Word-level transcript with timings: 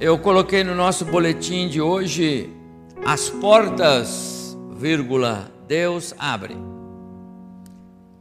Eu 0.00 0.18
coloquei 0.18 0.64
no 0.64 0.74
nosso 0.74 1.04
boletim 1.04 1.68
de 1.68 1.78
hoje 1.78 2.50
as 3.04 3.28
portas, 3.28 4.56
vírgula, 4.74 5.52
Deus 5.68 6.14
abre. 6.18 6.56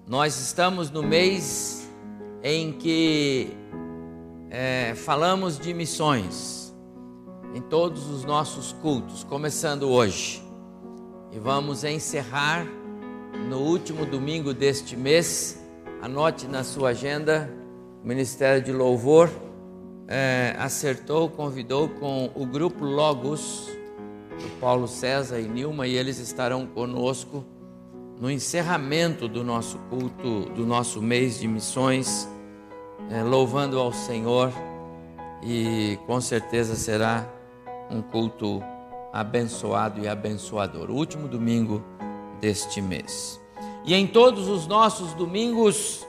Nós 0.06 0.38
estamos 0.42 0.92
no 0.92 1.02
mês 1.02 1.90
em 2.44 2.74
que 2.74 3.54
é, 4.50 4.94
falamos 4.94 5.58
de 5.58 5.74
missões 5.74 6.76
em 7.56 7.62
todos 7.62 8.10
os 8.10 8.26
nossos 8.26 8.74
cultos, 8.74 9.24
começando 9.24 9.84
hoje. 9.84 10.44
E 11.32 11.40
vamos 11.40 11.86
encerrar 11.86 12.68
no 13.48 13.60
último 13.60 14.06
domingo 14.06 14.54
deste 14.54 14.98
mês. 14.98 15.58
Anote 16.02 16.46
na 16.46 16.66
sua 16.66 16.90
agenda, 16.90 17.50
Ministério 18.04 18.62
de 18.62 18.74
Louvor 18.74 19.30
é, 20.12 20.56
acertou, 20.58 21.30
convidou 21.30 21.88
com 21.88 22.32
o 22.34 22.44
grupo 22.44 22.84
Logos, 22.84 23.70
o 24.44 24.60
Paulo 24.60 24.88
César 24.88 25.40
e 25.40 25.48
Nilma, 25.48 25.86
e 25.86 25.96
eles 25.96 26.18
estarão 26.18 26.66
conosco 26.66 27.46
no 28.20 28.30
encerramento 28.32 29.28
do 29.28 29.44
nosso 29.44 29.78
culto, 29.88 30.50
do 30.56 30.66
nosso 30.66 31.00
mês 31.00 31.40
de 31.40 31.48
missões, 31.48 32.28
é, 33.12 33.22
louvando 33.22 33.80
ao 33.80 33.94
Senhor, 33.94 34.52
e 35.44 36.00
com 36.08 36.20
certeza 36.20 36.76
será 36.76 37.30
um 37.92 38.02
culto 38.02 38.64
abençoado 39.14 40.02
e 40.02 40.08
abençoador, 40.08 40.90
o 40.90 40.96
último 40.96 41.28
domingo 41.28 41.84
deste 42.42 42.82
mês. 42.82 43.40
E 43.86 43.94
em 43.94 44.08
todos 44.08 44.48
os 44.48 44.66
nossos 44.66 45.14
domingos, 45.14 46.06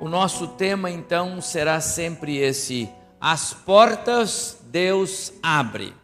o 0.00 0.08
nosso 0.08 0.48
tema 0.48 0.90
então 0.90 1.40
será 1.40 1.80
sempre 1.80 2.38
esse 2.38 2.90
as 3.20 3.52
portas 3.54 4.58
Deus 4.64 5.32
abre. 5.42 5.94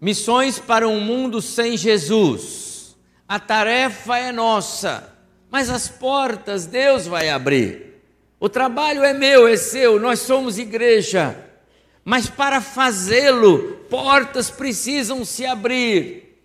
Missões 0.00 0.58
para 0.58 0.88
um 0.88 1.00
mundo 1.00 1.42
sem 1.42 1.76
Jesus. 1.76 2.96
A 3.28 3.38
tarefa 3.38 4.18
é 4.18 4.32
nossa, 4.32 5.14
mas 5.50 5.68
as 5.68 5.88
portas 5.88 6.66
Deus 6.66 7.06
vai 7.06 7.28
abrir. 7.28 8.02
O 8.40 8.48
trabalho 8.48 9.04
é 9.04 9.12
meu, 9.12 9.46
é 9.46 9.56
seu, 9.56 10.00
nós 10.00 10.20
somos 10.20 10.58
igreja. 10.58 11.36
Mas 12.02 12.28
para 12.30 12.60
fazê-lo, 12.60 13.76
portas 13.90 14.50
precisam 14.50 15.24
se 15.24 15.44
abrir. 15.44 16.42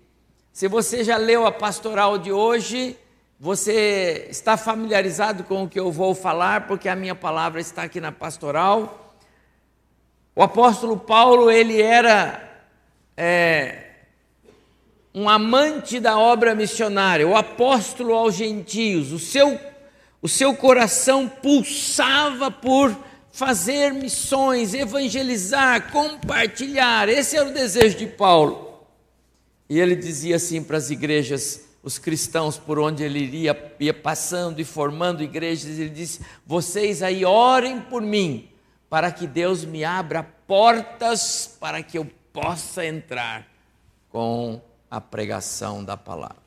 Se 0.51 0.67
você 0.67 1.03
já 1.03 1.17
leu 1.17 1.45
a 1.45 1.51
pastoral 1.51 2.17
de 2.17 2.31
hoje, 2.31 2.97
você 3.39 4.27
está 4.29 4.57
familiarizado 4.57 5.43
com 5.43 5.63
o 5.63 5.69
que 5.69 5.79
eu 5.79 5.91
vou 5.91 6.13
falar, 6.13 6.67
porque 6.67 6.89
a 6.89 6.95
minha 6.95 7.15
palavra 7.15 7.61
está 7.61 7.83
aqui 7.83 8.01
na 8.01 8.11
pastoral. 8.11 9.04
O 10.35 10.43
apóstolo 10.43 10.97
Paulo, 10.97 11.49
ele 11.49 11.81
era 11.81 12.41
é, 13.15 13.85
um 15.13 15.29
amante 15.29 15.97
da 15.97 16.19
obra 16.19 16.53
missionária, 16.53 17.25
o 17.25 17.37
apóstolo 17.37 18.13
aos 18.13 18.35
gentios, 18.35 19.13
o 19.13 19.19
seu, 19.19 19.57
o 20.21 20.27
seu 20.27 20.53
coração 20.53 21.29
pulsava 21.29 22.51
por 22.51 22.93
fazer 23.31 23.93
missões, 23.93 24.73
evangelizar, 24.73 25.89
compartilhar, 25.91 27.07
esse 27.07 27.37
era 27.37 27.47
o 27.47 27.53
desejo 27.53 27.97
de 27.97 28.07
Paulo. 28.07 28.81
E 29.69 29.79
ele 29.79 29.95
dizia 29.95 30.35
assim 30.35 30.61
para 30.61 30.75
as 30.77 30.89
igrejas, 30.89 31.61
os 31.81 31.97
cristãos 31.97 32.57
por 32.57 32.77
onde 32.77 33.03
ele 33.03 33.19
iria, 33.19 33.75
ia 33.79 33.93
passando 33.93 34.59
e 34.59 34.65
formando 34.65 35.23
igrejas, 35.23 35.79
ele 35.79 35.89
disse: 35.89 36.19
Vocês 36.45 37.01
aí 37.01 37.23
orem 37.23 37.79
por 37.79 38.01
mim, 38.01 38.49
para 38.95 39.11
que 39.11 39.27
Deus 39.27 39.65
me 39.65 39.83
abra 39.83 40.23
portas 40.23 41.57
para 41.59 41.83
que 41.83 41.97
eu 41.97 42.05
possa 42.31 42.85
entrar 42.85 43.45
com 44.07 44.61
a 44.89 45.01
pregação 45.01 45.83
da 45.83 45.97
palavra. 45.97 46.41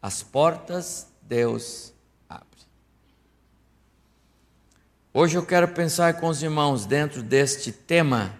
As 0.00 0.22
portas 0.22 1.08
Deus 1.20 1.92
abre. 2.26 2.46
Hoje 5.12 5.36
eu 5.36 5.44
quero 5.44 5.68
pensar 5.68 6.18
com 6.18 6.28
os 6.28 6.42
irmãos 6.42 6.86
dentro 6.86 7.22
deste 7.22 7.70
tema, 7.70 8.34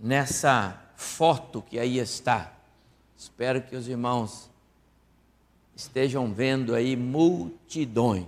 nessa 0.00 0.82
foto 0.96 1.60
que 1.60 1.78
aí 1.78 1.98
está. 1.98 2.54
Espero 3.18 3.60
que 3.60 3.76
os 3.76 3.86
irmãos 3.86 4.48
estejam 5.76 6.32
vendo 6.32 6.74
aí 6.74 6.96
multidões 6.96 8.24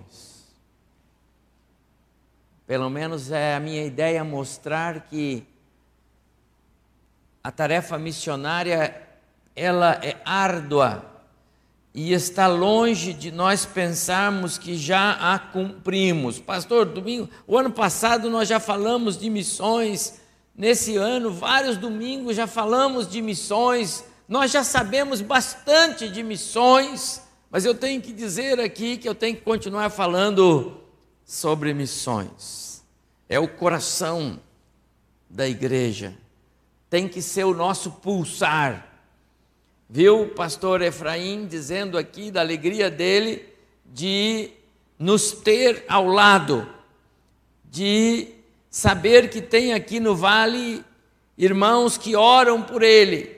pelo 2.67 2.89
menos 2.89 3.31
é 3.31 3.55
a 3.55 3.61
minha 3.61 3.85
ideia 3.85 4.25
mostrar 4.25 5.01
que 5.03 5.47
a 7.43 7.51
tarefa 7.51 7.99
missionária 7.99 9.03
ela 9.55 10.01
é 10.03 10.17
árdua 10.25 11.05
e 11.95 12.13
está 12.13 12.47
longe 12.47 13.13
de 13.13 13.31
nós 13.31 13.67
pensarmos 13.67 14.59
que 14.59 14.77
já 14.77 15.13
a 15.13 15.39
cumprimos. 15.39 16.41
Pastor, 16.41 16.87
domingo, 16.87 17.29
o 17.47 17.57
ano 17.57 17.71
passado 17.71 18.31
nós 18.31 18.49
já 18.49 18.59
falamos 18.59 19.19
de 19.19 19.29
missões, 19.29 20.21
nesse 20.57 20.97
ano 20.97 21.31
vários 21.31 21.77
domingos 21.77 22.35
já 22.35 22.47
falamos 22.47 23.09
de 23.09 23.21
missões, 23.21 24.05
nós 24.27 24.51
já 24.51 24.65
sabemos 24.65 25.21
bastante 25.21 26.09
de 26.09 26.23
missões, 26.23 27.23
mas 27.51 27.65
eu 27.67 27.75
tenho 27.75 28.01
que 28.01 28.13
dizer 28.13 28.59
aqui 28.59 28.97
que 28.97 29.09
eu 29.09 29.15
tenho 29.15 29.37
que 29.37 29.43
continuar 29.43 29.91
falando 29.91 30.84
sobre 31.25 31.73
missões. 31.73 32.85
É 33.29 33.39
o 33.39 33.49
coração 33.49 34.39
da 35.29 35.49
igreja. 35.49 36.15
Tem 36.91 37.09
que 37.09 37.23
ser 37.23 37.45
o 37.45 37.55
nosso 37.55 37.91
pulsar. 37.91 38.87
Viu 39.89 40.23
o 40.23 40.29
pastor 40.29 40.83
Efraim 40.83 41.47
dizendo 41.47 41.97
aqui 41.97 42.31
da 42.31 42.41
alegria 42.41 42.91
dele 42.91 43.49
de 43.87 44.51
nos 44.99 45.33
ter 45.33 45.85
ao 45.89 46.07
lado, 46.07 46.69
de 47.65 48.29
saber 48.71 49.29
que 49.31 49.43
tem 49.43 49.73
aqui 49.73 49.99
no 49.99 50.15
vale 50.15 50.85
irmãos 51.37 51.99
que 51.99 52.15
oram 52.15 52.63
por 52.63 52.83
ele, 52.83 53.31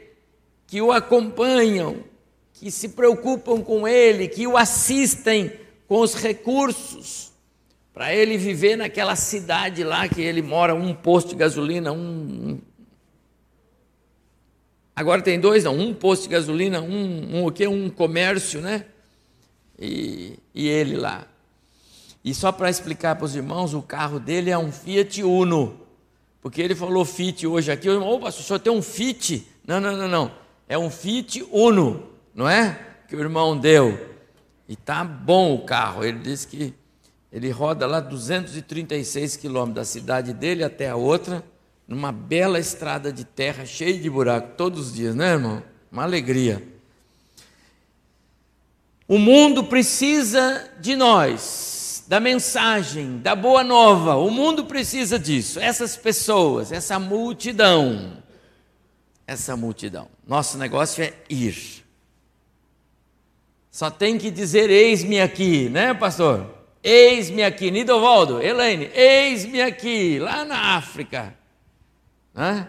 que 0.66 0.82
o 0.82 0.92
acompanham, 0.92 2.04
que 2.52 2.70
se 2.70 2.90
preocupam 2.90 3.62
com 3.62 3.88
ele, 3.88 4.28
que 4.28 4.46
o 4.46 4.56
assistem 4.56 5.52
com 5.88 6.00
os 6.00 6.14
recursos 6.14 7.32
para 7.96 8.14
ele 8.14 8.36
viver 8.36 8.76
naquela 8.76 9.16
cidade 9.16 9.82
lá 9.82 10.06
que 10.06 10.20
ele 10.20 10.42
mora, 10.42 10.74
um 10.74 10.92
posto 10.92 11.30
de 11.30 11.36
gasolina, 11.36 11.92
um. 11.92 12.60
Agora 14.94 15.22
tem 15.22 15.40
dois, 15.40 15.64
não, 15.64 15.74
um 15.74 15.94
posto 15.94 16.24
de 16.24 16.28
gasolina, 16.28 16.82
um, 16.82 17.36
um 17.36 17.46
o 17.46 17.50
quê? 17.50 17.66
Um 17.66 17.88
comércio, 17.88 18.60
né? 18.60 18.84
E, 19.78 20.38
e 20.54 20.68
ele 20.68 20.98
lá. 20.98 21.26
E 22.22 22.34
só 22.34 22.52
para 22.52 22.68
explicar 22.68 23.16
para 23.16 23.24
os 23.24 23.34
irmãos, 23.34 23.72
o 23.72 23.80
carro 23.80 24.20
dele 24.20 24.50
é 24.50 24.58
um 24.58 24.70
Fiat 24.70 25.22
Uno. 25.22 25.80
Porque 26.42 26.60
ele 26.60 26.74
falou 26.74 27.02
Fit 27.02 27.46
hoje 27.46 27.72
aqui. 27.72 27.88
O 27.88 27.94
irmão, 27.94 28.10
opa, 28.10 28.28
o 28.28 28.32
senhor 28.32 28.58
tem 28.58 28.70
um 28.70 28.82
Fit? 28.82 29.48
Não, 29.66 29.80
não, 29.80 29.96
não, 29.96 30.06
não. 30.06 30.32
É 30.68 30.76
um 30.76 30.90
Fit 30.90 31.42
Uno, 31.50 32.10
não 32.34 32.46
é? 32.46 32.78
Que 33.08 33.16
o 33.16 33.20
irmão 33.20 33.56
deu. 33.56 33.98
E 34.68 34.76
tá 34.76 35.02
bom 35.02 35.54
o 35.54 35.64
carro. 35.64 36.04
Ele 36.04 36.18
disse 36.18 36.46
que 36.46 36.74
ele 37.36 37.50
roda 37.50 37.86
lá 37.86 38.00
236 38.00 39.36
quilômetros 39.36 39.74
da 39.74 39.84
cidade 39.84 40.32
dele 40.32 40.64
até 40.64 40.88
a 40.88 40.96
outra, 40.96 41.44
numa 41.86 42.10
bela 42.10 42.58
estrada 42.58 43.12
de 43.12 43.26
terra, 43.26 43.66
cheia 43.66 43.98
de 43.98 44.08
buraco, 44.08 44.56
todos 44.56 44.86
os 44.86 44.94
dias, 44.94 45.14
né, 45.14 45.32
irmão? 45.32 45.62
Uma 45.92 46.04
alegria. 46.04 46.66
O 49.06 49.18
mundo 49.18 49.64
precisa 49.64 50.66
de 50.80 50.96
nós, 50.96 52.04
da 52.08 52.18
mensagem, 52.18 53.18
da 53.18 53.36
boa 53.36 53.62
nova. 53.62 54.16
O 54.16 54.30
mundo 54.30 54.64
precisa 54.64 55.18
disso. 55.18 55.60
Essas 55.60 55.94
pessoas, 55.94 56.72
essa 56.72 56.98
multidão. 56.98 58.16
Essa 59.26 59.54
multidão. 59.54 60.08
Nosso 60.26 60.56
negócio 60.56 61.04
é 61.04 61.12
ir. 61.28 61.84
Só 63.70 63.90
tem 63.90 64.16
que 64.16 64.30
dizer: 64.30 64.70
Eis-me 64.70 65.20
aqui, 65.20 65.68
né, 65.68 65.92
pastor? 65.92 66.55
Eis-me 66.88 67.42
aqui, 67.42 67.68
Nidovaldo, 67.68 68.40
Elaine, 68.40 68.88
eis-me 68.94 69.60
aqui, 69.60 70.20
lá 70.20 70.44
na 70.44 70.76
África. 70.76 71.36
Hã? 72.32 72.68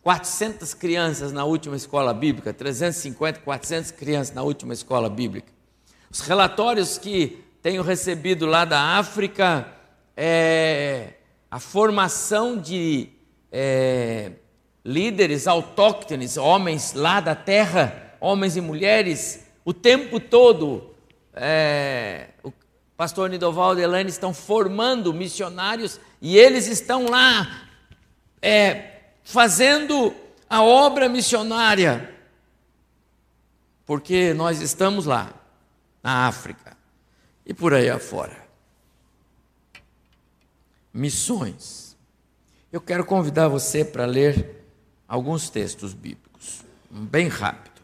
400 0.00 0.72
crianças 0.74 1.32
na 1.32 1.44
última 1.44 1.74
escola 1.74 2.14
bíblica, 2.14 2.54
350, 2.54 3.40
400 3.40 3.90
crianças 3.90 4.32
na 4.32 4.44
última 4.44 4.72
escola 4.72 5.10
bíblica. 5.10 5.52
Os 6.08 6.20
relatórios 6.20 6.98
que 6.98 7.44
tenho 7.60 7.82
recebido 7.82 8.46
lá 8.46 8.64
da 8.64 8.80
África 8.96 9.72
é 10.16 11.14
a 11.50 11.58
formação 11.58 12.56
de 12.56 13.08
é, 13.50 14.30
líderes 14.84 15.48
autóctones, 15.48 16.36
homens 16.36 16.92
lá 16.92 17.18
da 17.18 17.34
terra, 17.34 18.14
homens 18.20 18.56
e 18.56 18.60
mulheres, 18.60 19.44
o 19.64 19.74
tempo 19.74 20.20
todo. 20.20 20.94
É, 21.34 22.28
o 22.44 22.52
pastor 22.96 23.28
Nidovaldo 23.28 23.80
e 23.80 23.84
Elaine 23.84 24.10
estão 24.10 24.32
formando 24.32 25.12
missionários 25.12 26.00
e 26.20 26.36
eles 26.36 26.66
estão 26.66 27.06
lá 27.06 27.68
é, 28.40 29.00
fazendo 29.22 30.14
a 30.48 30.62
obra 30.62 31.08
missionária, 31.08 32.14
porque 33.84 34.32
nós 34.32 34.60
estamos 34.60 35.04
lá, 35.04 35.32
na 36.02 36.28
África 36.28 36.76
e 37.44 37.52
por 37.52 37.74
aí 37.74 37.90
afora. 37.90 38.46
Missões. 40.94 41.96
Eu 42.72 42.80
quero 42.80 43.04
convidar 43.04 43.48
você 43.48 43.84
para 43.84 44.06
ler 44.06 44.64
alguns 45.08 45.50
textos 45.50 45.92
bíblicos, 45.92 46.64
bem 46.90 47.28
rápido. 47.28 47.82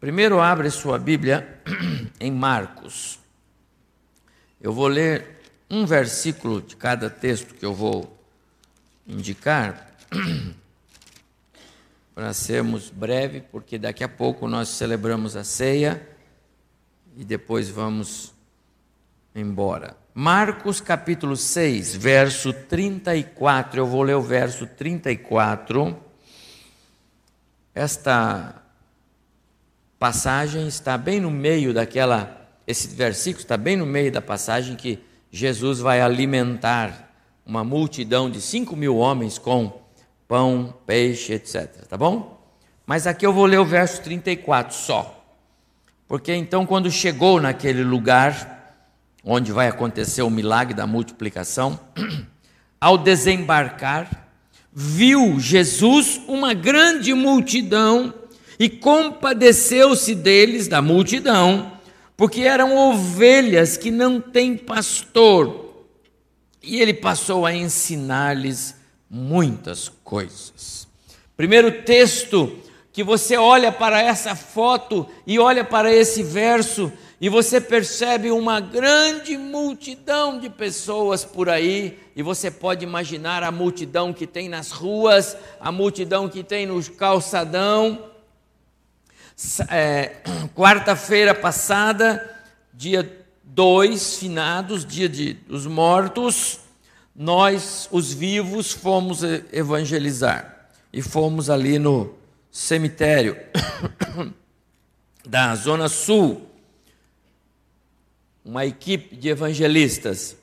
Primeiro, 0.00 0.40
abre 0.40 0.70
sua 0.70 0.98
Bíblia 0.98 1.60
em 2.20 2.30
Marcos. 2.30 3.17
Eu 4.60 4.72
vou 4.72 4.88
ler 4.88 5.40
um 5.70 5.86
versículo 5.86 6.60
de 6.60 6.74
cada 6.74 7.08
texto 7.08 7.54
que 7.54 7.64
eu 7.64 7.72
vou 7.72 8.18
indicar, 9.06 9.86
para 12.14 12.32
sermos 12.32 12.90
breves, 12.90 13.42
porque 13.52 13.78
daqui 13.78 14.02
a 14.02 14.08
pouco 14.08 14.48
nós 14.48 14.68
celebramos 14.70 15.36
a 15.36 15.44
ceia 15.44 16.06
e 17.16 17.24
depois 17.24 17.68
vamos 17.68 18.34
embora. 19.34 19.96
Marcos 20.12 20.80
capítulo 20.80 21.36
6, 21.36 21.94
verso 21.94 22.52
34, 22.52 23.80
eu 23.80 23.86
vou 23.86 24.02
ler 24.02 24.16
o 24.16 24.22
verso 24.22 24.66
34. 24.66 25.96
Esta 27.72 28.60
passagem 29.96 30.66
está 30.66 30.98
bem 30.98 31.20
no 31.20 31.30
meio 31.30 31.72
daquela, 31.72 32.37
esse 32.68 32.88
versículo 32.88 33.42
está 33.42 33.56
bem 33.56 33.76
no 33.78 33.86
meio 33.86 34.12
da 34.12 34.20
passagem 34.20 34.76
que 34.76 34.98
Jesus 35.32 35.78
vai 35.78 36.02
alimentar 36.02 37.14
uma 37.46 37.64
multidão 37.64 38.30
de 38.30 38.42
5 38.42 38.76
mil 38.76 38.98
homens 38.98 39.38
com 39.38 39.80
pão, 40.28 40.74
peixe, 40.86 41.32
etc. 41.32 41.86
Tá 41.88 41.96
bom? 41.96 42.38
Mas 42.84 43.06
aqui 43.06 43.24
eu 43.24 43.32
vou 43.32 43.46
ler 43.46 43.58
o 43.58 43.64
verso 43.64 44.02
34 44.02 44.76
só. 44.76 45.24
Porque 46.06 46.34
então, 46.34 46.66
quando 46.66 46.90
chegou 46.90 47.40
naquele 47.40 47.82
lugar 47.82 48.76
onde 49.24 49.50
vai 49.50 49.68
acontecer 49.68 50.20
o 50.20 50.28
milagre 50.28 50.74
da 50.74 50.86
multiplicação, 50.86 51.80
ao 52.78 52.98
desembarcar, 52.98 54.28
viu 54.70 55.40
Jesus 55.40 56.20
uma 56.28 56.52
grande 56.52 57.14
multidão 57.14 58.12
e 58.58 58.68
compadeceu-se 58.68 60.14
deles, 60.14 60.68
da 60.68 60.82
multidão, 60.82 61.77
porque 62.18 62.40
eram 62.40 62.76
ovelhas 62.76 63.76
que 63.76 63.92
não 63.92 64.20
têm 64.20 64.56
pastor. 64.56 65.86
E 66.60 66.82
ele 66.82 66.92
passou 66.92 67.46
a 67.46 67.54
ensinar-lhes 67.54 68.74
muitas 69.08 69.88
coisas. 70.02 70.88
Primeiro 71.36 71.82
texto 71.82 72.58
que 72.92 73.04
você 73.04 73.36
olha 73.36 73.70
para 73.70 74.02
essa 74.02 74.34
foto 74.34 75.06
e 75.24 75.38
olha 75.38 75.64
para 75.64 75.94
esse 75.94 76.24
verso 76.24 76.92
e 77.20 77.28
você 77.28 77.60
percebe 77.60 78.32
uma 78.32 78.58
grande 78.58 79.38
multidão 79.38 80.40
de 80.40 80.50
pessoas 80.50 81.24
por 81.24 81.48
aí, 81.48 81.98
e 82.14 82.22
você 82.22 82.48
pode 82.48 82.84
imaginar 82.84 83.42
a 83.42 83.50
multidão 83.50 84.12
que 84.12 84.24
tem 84.24 84.48
nas 84.48 84.70
ruas, 84.70 85.36
a 85.58 85.72
multidão 85.72 86.28
que 86.28 86.44
tem 86.44 86.64
no 86.64 86.80
calçadão, 86.92 88.04
é, 89.70 90.16
quarta-feira 90.54 91.34
passada, 91.34 92.42
dia 92.74 93.24
2, 93.44 94.16
finados, 94.16 94.84
dia 94.84 95.08
de, 95.08 95.34
dos 95.34 95.66
mortos, 95.66 96.60
nós, 97.14 97.88
os 97.90 98.12
vivos, 98.12 98.72
fomos 98.72 99.22
evangelizar. 99.52 100.70
E 100.92 101.02
fomos 101.02 101.50
ali 101.50 101.78
no 101.78 102.14
cemitério 102.50 103.36
da 105.26 105.54
Zona 105.54 105.88
Sul, 105.88 106.48
uma 108.44 108.64
equipe 108.64 109.14
de 109.16 109.28
evangelistas. 109.28 110.36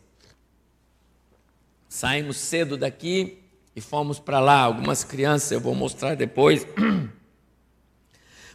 Saímos 1.89 2.37
cedo 2.37 2.77
daqui 2.77 3.39
e 3.75 3.81
fomos 3.81 4.19
para 4.19 4.39
lá. 4.39 4.59
Algumas 4.59 5.03
crianças, 5.03 5.51
eu 5.51 5.59
vou 5.59 5.73
mostrar 5.73 6.15
depois. 6.15 6.67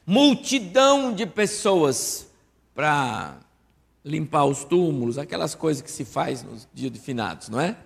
multidão 0.06 1.12
de 1.12 1.26
pessoas 1.26 2.26
para 2.74 3.38
limpar 4.04 4.44
os 4.46 4.64
túmulos, 4.64 5.18
aquelas 5.18 5.54
coisas 5.54 5.82
que 5.82 5.90
se 5.90 6.04
faz 6.04 6.42
nos 6.42 6.66
dias 6.72 6.92
de 6.92 6.98
finados, 6.98 7.48
não 7.48 7.60
é? 7.60 7.76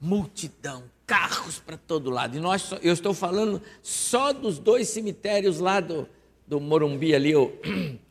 Multidão, 0.00 0.84
carros 1.06 1.58
para 1.58 1.76
todo 1.76 2.10
lado. 2.10 2.36
E 2.36 2.40
nós, 2.40 2.70
eu 2.82 2.92
estou 2.92 3.12
falando 3.12 3.60
só 3.82 4.32
dos 4.32 4.58
dois 4.58 4.88
cemitérios 4.88 5.60
lá 5.60 5.80
do, 5.80 6.08
do 6.46 6.60
Morumbi 6.60 7.14
ali, 7.14 7.34
o, 7.36 7.50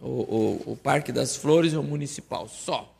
o, 0.01 0.63
o, 0.71 0.77
Parque 0.77 1.12
das 1.12 1.36
Flores 1.36 1.74
e 1.74 1.77
o 1.77 1.83
Municipal, 1.83 2.47
só. 2.47 2.94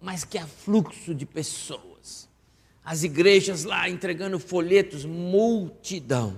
Mas 0.00 0.24
que 0.24 0.38
afluxo 0.38 1.14
de 1.14 1.24
pessoas. 1.24 2.28
As 2.84 3.04
igrejas 3.04 3.62
lá 3.62 3.88
entregando 3.88 4.38
folhetos, 4.40 5.04
multidão 5.04 6.36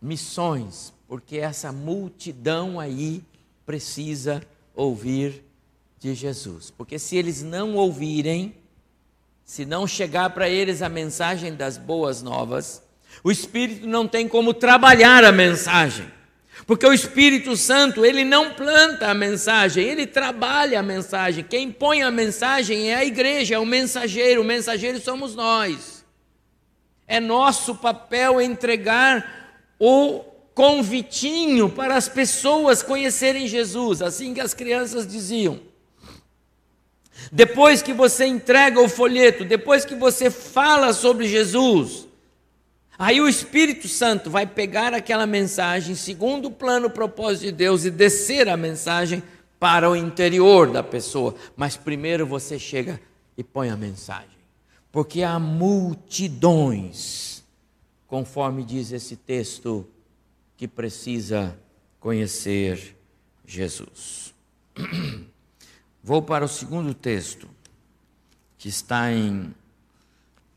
missões, 0.00 0.92
porque 1.08 1.38
essa 1.38 1.72
multidão 1.72 2.78
aí 2.78 3.22
precisa 3.64 4.42
ouvir 4.74 5.44
de 5.98 6.14
Jesus. 6.14 6.70
Porque 6.70 6.98
se 6.98 7.16
eles 7.16 7.42
não 7.42 7.74
ouvirem, 7.74 8.54
se 9.44 9.64
não 9.64 9.86
chegar 9.86 10.30
para 10.30 10.48
eles 10.48 10.82
a 10.82 10.88
mensagem 10.88 11.54
das 11.54 11.78
boas 11.78 12.22
novas, 12.22 12.82
o 13.22 13.30
Espírito 13.30 13.86
não 13.86 14.06
tem 14.06 14.28
como 14.28 14.52
trabalhar 14.52 15.24
a 15.24 15.32
mensagem. 15.32 16.06
Porque 16.66 16.86
o 16.86 16.92
Espírito 16.92 17.56
Santo, 17.56 18.04
ele 18.04 18.24
não 18.24 18.54
planta 18.54 19.08
a 19.08 19.14
mensagem, 19.14 19.84
ele 19.84 20.06
trabalha 20.06 20.80
a 20.80 20.82
mensagem. 20.82 21.44
Quem 21.44 21.70
põe 21.70 22.02
a 22.02 22.10
mensagem 22.10 22.90
é 22.90 22.94
a 22.96 23.04
igreja, 23.04 23.54
é 23.54 23.58
o 23.58 23.66
mensageiro, 23.66 24.40
o 24.40 24.44
mensageiro 24.44 25.00
somos 25.00 25.34
nós. 25.34 26.04
É 27.06 27.20
nosso 27.20 27.74
papel 27.74 28.40
entregar 28.40 29.35
o 29.78 30.24
convitinho 30.54 31.68
para 31.68 31.96
as 31.96 32.08
pessoas 32.08 32.82
conhecerem 32.82 33.46
Jesus, 33.46 34.00
assim 34.00 34.32
que 34.32 34.40
as 34.40 34.54
crianças 34.54 35.06
diziam. 35.06 35.60
Depois 37.30 37.82
que 37.82 37.92
você 37.92 38.24
entrega 38.24 38.80
o 38.80 38.88
folheto, 38.88 39.44
depois 39.44 39.84
que 39.84 39.94
você 39.94 40.30
fala 40.30 40.94
sobre 40.94 41.28
Jesus, 41.28 42.08
aí 42.98 43.20
o 43.20 43.28
Espírito 43.28 43.86
Santo 43.86 44.30
vai 44.30 44.46
pegar 44.46 44.94
aquela 44.94 45.26
mensagem, 45.26 45.94
segundo 45.94 46.46
o 46.46 46.52
plano 46.52 46.88
propósito 46.88 47.46
de 47.46 47.52
Deus, 47.52 47.84
e 47.84 47.90
descer 47.90 48.48
a 48.48 48.56
mensagem 48.56 49.22
para 49.58 49.90
o 49.90 49.96
interior 49.96 50.70
da 50.70 50.82
pessoa. 50.82 51.34
Mas 51.54 51.76
primeiro 51.76 52.26
você 52.26 52.58
chega 52.58 52.98
e 53.36 53.44
põe 53.44 53.68
a 53.68 53.76
mensagem, 53.76 54.38
porque 54.90 55.22
há 55.22 55.38
multidões 55.38 57.35
conforme 58.06 58.64
diz 58.64 58.92
esse 58.92 59.16
texto, 59.16 59.86
que 60.56 60.66
precisa 60.66 61.58
conhecer 62.00 62.96
Jesus. 63.44 64.34
Vou 66.02 66.22
para 66.22 66.44
o 66.44 66.48
segundo 66.48 66.94
texto, 66.94 67.48
que 68.56 68.68
está 68.68 69.12
em 69.12 69.54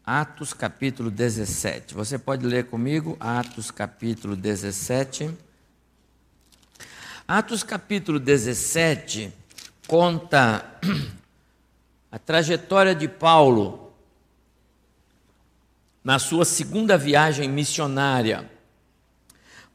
Atos 0.06 0.54
capítulo 0.54 1.12
17. 1.12 1.94
Você 1.94 2.18
pode 2.18 2.46
ler 2.46 2.66
comigo 2.66 3.18
Atos 3.20 3.72
capítulo 3.72 4.36
17. 4.36 5.32
Atos 7.28 7.62
capítulo 7.62 8.20
17 8.20 9.34
conta 9.88 10.80
a 12.12 12.18
trajetória 12.18 12.96
de 12.96 13.08
Paulo 13.08 13.89
na 16.04 16.20
sua 16.20 16.46
segunda 16.46 16.98
viagem 16.98 17.50
missionária, 17.50 18.50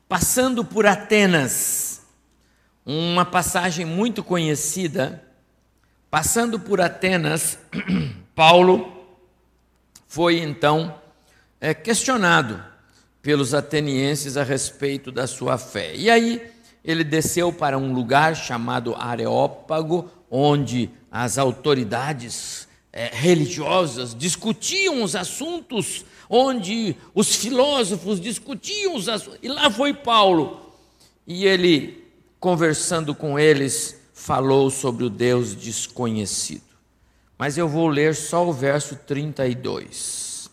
passando 0.09 0.65
por 0.65 0.87
Atenas, 0.87 2.03
uma 2.85 3.25
passagem 3.25 3.87
muito 3.87 4.23
conhecida. 4.23 5.23
Passando 6.11 6.61
por 6.61 6.81
Atenas, 6.81 7.59
Paulo 8.35 9.05
foi 10.07 10.39
então 10.39 10.95
é, 11.61 11.75
questionado 11.75 12.63
pelos 13.23 13.55
atenienses 13.55 14.37
a 14.37 14.43
respeito 14.43 15.11
da 15.11 15.27
sua 15.27 15.57
fé. 15.57 15.97
E 15.97 16.11
aí 16.11 16.43
ele 16.85 17.03
desceu 17.03 17.53
para 17.53 17.79
um 17.79 17.93
lugar 17.95 18.37
chamado 18.37 18.95
Areópago, 18.95 20.11
onde 20.31 20.91
as 21.11 21.39
autoridades 21.39 22.69
é, 22.93 23.11
religiosas 23.13 24.15
discutiam 24.15 25.03
os 25.03 25.17
assuntos 25.17 26.05
onde 26.29 26.97
os 27.15 27.35
filósofos 27.35 28.21
discutiam 28.21 28.95
os 28.95 29.09
assuntos. 29.09 29.39
E 29.43 29.49
lá 29.49 29.71
foi 29.71 29.93
Paulo. 29.93 30.73
E 31.27 31.47
ele, 31.47 32.05
conversando 32.39 33.15
com 33.15 33.39
eles, 33.39 34.01
falou 34.13 34.71
sobre 34.71 35.05
o 35.05 35.11
Deus 35.11 35.55
desconhecido. 35.55 36.63
mas 37.37 37.59
eu 37.59 37.69
vou 37.69 37.89
ler 37.89 38.15
só 38.15 38.47
o 38.47 38.53
verso 38.53 38.97
32. 38.97 40.49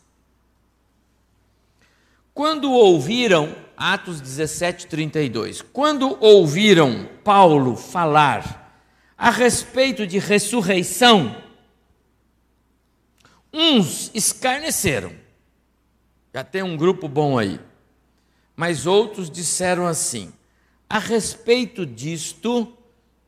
Quando 2.33 2.71
ouviram, 2.71 3.55
Atos 3.77 4.19
17, 4.19 4.87
32, 4.87 5.61
quando 5.61 6.17
ouviram 6.19 7.07
Paulo 7.23 7.75
falar 7.75 8.83
a 9.17 9.29
respeito 9.29 10.07
de 10.07 10.17
ressurreição, 10.17 11.35
uns 13.53 14.09
escarneceram, 14.13 15.11
já 16.33 16.43
tem 16.43 16.63
um 16.63 16.77
grupo 16.77 17.07
bom 17.07 17.37
aí, 17.37 17.59
mas 18.55 18.85
outros 18.85 19.29
disseram 19.29 19.85
assim: 19.87 20.31
a 20.89 20.99
respeito 20.99 21.85
disto, 21.85 22.77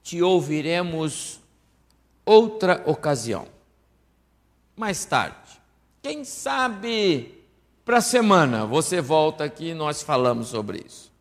te 0.02 0.22
ouviremos 0.22 1.40
outra 2.26 2.84
ocasião. 2.86 3.48
Mais 4.76 5.06
tarde. 5.06 5.62
Quem 6.02 6.26
sabe 6.26 7.42
para 7.86 7.98
a 7.98 8.02
semana 8.02 8.66
você 8.66 9.00
volta 9.00 9.46
aqui 9.46 9.70
e 9.70 9.74
nós 9.74 10.02
falamos 10.02 10.48
sobre 10.48 10.84
isso. 10.86 11.12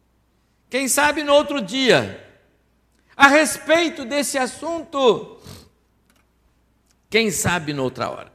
Quem 0.68 0.88
sabe 0.88 1.22
no 1.22 1.32
outro 1.32 1.60
dia. 1.60 2.28
A 3.16 3.28
respeito 3.28 4.04
desse 4.04 4.38
assunto. 4.38 5.38
Quem 7.08 7.30
sabe 7.30 7.72
noutra 7.72 8.10
hora. 8.10 8.31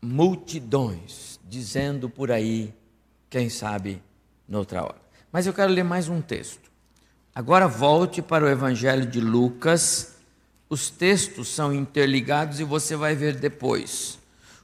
Multidões 0.00 1.40
dizendo 1.48 2.08
por 2.08 2.30
aí, 2.30 2.74
quem 3.30 3.48
sabe 3.48 4.02
noutra 4.48 4.82
hora. 4.82 5.00
Mas 5.32 5.46
eu 5.46 5.52
quero 5.52 5.72
ler 5.72 5.84
mais 5.84 6.08
um 6.08 6.20
texto. 6.20 6.70
Agora 7.34 7.68
volte 7.68 8.22
para 8.22 8.44
o 8.44 8.48
Evangelho 8.48 9.06
de 9.06 9.20
Lucas. 9.20 10.16
Os 10.68 10.90
textos 10.90 11.48
são 11.48 11.72
interligados 11.72 12.60
e 12.60 12.64
você 12.64 12.96
vai 12.96 13.14
ver 13.14 13.36
depois. 13.36 14.18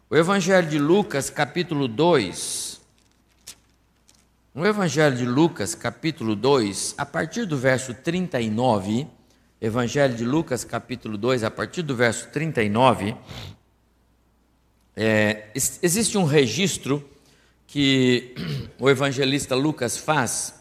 O 0.08 0.16
Evangelho 0.16 0.68
de 0.68 0.78
Lucas, 0.78 1.30
capítulo 1.30 1.86
2. 1.86 2.80
No 4.54 4.66
Evangelho 4.66 5.16
de 5.16 5.24
Lucas, 5.24 5.74
capítulo 5.74 6.36
2, 6.36 6.94
a 6.98 7.06
partir 7.06 7.46
do 7.46 7.56
verso 7.56 7.94
39, 7.94 9.06
Evangelho 9.60 10.14
de 10.14 10.24
Lucas, 10.24 10.64
capítulo 10.64 11.16
2, 11.16 11.44
a 11.44 11.50
partir 11.50 11.82
do 11.82 11.96
verso 11.96 12.28
39, 12.28 13.16
é, 14.96 15.49
existe 15.54 16.18
um 16.18 16.25
registro 16.25 17.08
que 17.66 18.34
o 18.78 18.90
evangelista 18.90 19.54
Lucas 19.54 19.96
faz 19.96 20.54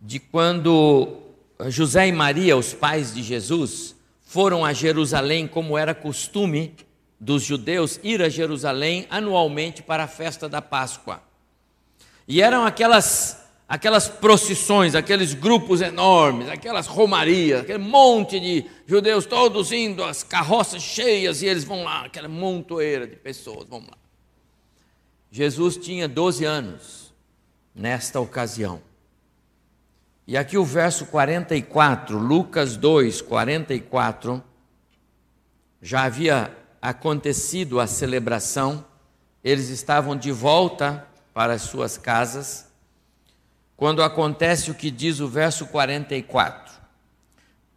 de 0.00 0.18
quando 0.18 1.22
José 1.68 2.08
e 2.08 2.12
Maria, 2.12 2.56
os 2.56 2.74
pais 2.74 3.14
de 3.14 3.22
Jesus, 3.22 3.94
foram 4.22 4.64
a 4.64 4.72
Jerusalém, 4.72 5.46
como 5.46 5.78
era 5.78 5.94
costume 5.94 6.74
dos 7.18 7.42
judeus 7.42 7.98
ir 8.02 8.20
a 8.20 8.28
Jerusalém 8.28 9.06
anualmente 9.08 9.82
para 9.82 10.04
a 10.04 10.08
festa 10.08 10.48
da 10.48 10.60
Páscoa. 10.60 11.22
E 12.28 12.42
eram 12.42 12.66
aquelas 12.66 13.43
aquelas 13.68 14.08
procissões, 14.08 14.94
aqueles 14.94 15.34
grupos 15.34 15.80
enormes, 15.80 16.48
aquelas 16.48 16.86
romarias, 16.86 17.62
aquele 17.62 17.78
monte 17.78 18.38
de 18.38 18.66
judeus 18.86 19.26
todos 19.26 19.72
indo, 19.72 20.04
as 20.04 20.22
carroças 20.22 20.82
cheias 20.82 21.42
e 21.42 21.46
eles 21.46 21.64
vão 21.64 21.84
lá, 21.84 22.04
aquela 22.04 22.28
montoeira 22.28 23.06
de 23.06 23.16
pessoas, 23.16 23.66
vão 23.68 23.80
lá. 23.80 23.96
Jesus 25.30 25.76
tinha 25.76 26.06
12 26.06 26.44
anos 26.44 27.12
nesta 27.74 28.20
ocasião. 28.20 28.80
E 30.26 30.36
aqui 30.36 30.56
o 30.56 30.64
verso 30.64 31.06
44, 31.06 32.16
Lucas 32.16 32.76
2, 32.76 33.20
44, 33.20 34.42
já 35.82 36.04
havia 36.04 36.56
acontecido 36.80 37.78
a 37.78 37.86
celebração, 37.86 38.84
eles 39.42 39.68
estavam 39.68 40.16
de 40.16 40.32
volta 40.32 41.06
para 41.34 41.54
as 41.54 41.62
suas 41.62 41.98
casas, 41.98 42.72
quando 43.84 44.02
acontece 44.02 44.70
o 44.70 44.74
que 44.74 44.90
diz 44.90 45.20
o 45.20 45.28
verso 45.28 45.66
44. 45.66 46.72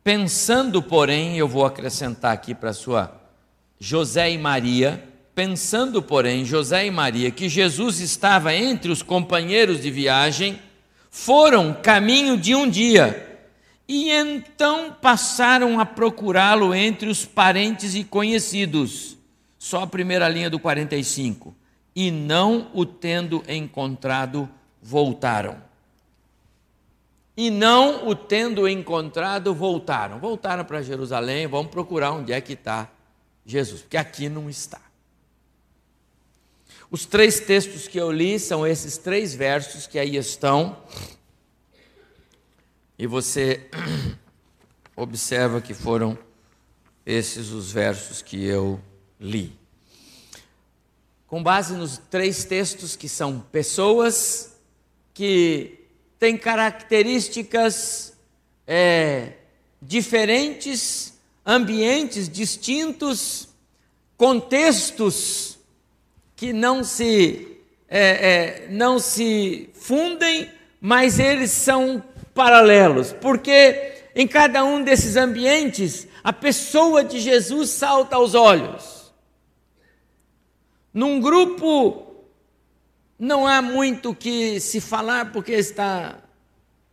Pensando, 0.02 0.82
porém, 0.82 1.38
eu 1.38 1.50
vou 1.50 1.66
acrescentar 1.66 2.32
aqui 2.32 2.56
para 2.56 2.72
sua 2.72 3.14
José 3.78 4.32
e 4.32 4.38
Maria, 4.38 5.04
Pensando, 5.36 6.02
porém, 6.02 6.46
José 6.46 6.86
e 6.86 6.92
Maria 6.92 7.30
que 7.30 7.50
Jesus 7.50 8.00
estava 8.00 8.54
entre 8.54 8.90
os 8.90 9.04
companheiros 9.04 9.82
de 9.82 9.92
viagem, 9.92 10.58
foram 11.12 11.74
caminho 11.74 12.38
de 12.38 12.56
um 12.56 12.70
dia 12.70 13.42
e 13.86 14.10
então 14.10 14.96
passaram 15.02 15.78
a 15.78 15.86
procurá-lo 15.86 16.74
entre 16.74 17.10
os 17.10 17.26
parentes 17.26 17.96
e 17.96 18.06
conhecidos. 18.06 19.18
Só 19.60 19.82
a 19.82 19.88
primeira 19.88 20.30
linha 20.30 20.50
do 20.50 20.58
45. 20.58 21.54
E 21.94 22.10
não 22.12 22.72
o 22.74 22.86
tendo 22.86 23.44
encontrado, 23.50 24.48
voltaram. 24.82 25.67
E 27.38 27.51
não 27.51 28.08
o 28.08 28.15
tendo 28.15 28.67
encontrado, 28.67 29.53
voltaram. 29.53 30.17
Voltaram 30.17 30.65
para 30.65 30.82
Jerusalém, 30.82 31.46
vamos 31.46 31.72
procurar 31.72 32.12
onde 32.12 32.34
é 32.34 32.41
que 32.41 32.53
está 32.53 32.89
Jesus, 33.46 33.82
porque 33.82 33.96
aqui 33.96 34.27
não 34.27 34.50
está. 34.50 34.82
Os 36.89 37.06
três 37.06 37.39
textos 37.39 37.88
que 37.88 38.00
eu 38.00 38.12
li 38.12 38.39
são 38.39 38.65
esses 38.65 38.98
três 38.98 39.36
versos 39.36 39.86
que 39.86 40.00
aí 40.00 40.15
estão. 40.15 40.82
E 42.98 43.06
você 43.06 43.70
observa 44.96 45.62
que 45.62 45.75
foram 45.75 46.17
esses 47.06 47.51
os 47.51 47.72
versos 47.72 48.24
que 48.24 48.44
eu 48.44 48.82
li. 49.20 49.56
Com 51.27 51.44
base 51.44 51.75
nos 51.75 52.00
três 52.10 52.46
textos 52.46 52.96
que 52.96 53.08
são 53.08 53.39
pessoas 53.39 54.58
que 55.13 55.87
têm 56.20 56.38
características 56.38 58.14
é, 58.66 59.34
diferentes, 59.82 61.14
ambientes 61.46 62.28
distintos, 62.28 63.48
contextos 64.18 65.58
que 66.36 66.52
não 66.52 66.84
se, 66.84 67.58
é, 67.88 68.00
é, 68.00 68.68
não 68.70 69.00
se 69.00 69.70
fundem, 69.74 70.52
mas 70.82 71.20
eles 71.20 71.52
são 71.52 72.04
paralelos, 72.34 73.14
porque 73.14 73.94
em 74.16 74.28
cada 74.28 74.64
um 74.64 74.84
desses 74.84 75.16
ambientes 75.16 76.08
a 76.24 76.34
pessoa 76.34 77.04
de 77.04 77.20
Jesus 77.20 77.70
salta 77.70 78.16
aos 78.16 78.36
olhos. 78.36 79.14
Num 80.94 81.20
grupo 81.20 82.07
não 83.20 83.48
há 83.48 83.62
muito 83.62 84.14
que 84.14 84.60
se 84.60 84.80
falar, 84.80 85.32
porque 85.32 85.54
está 85.54 86.20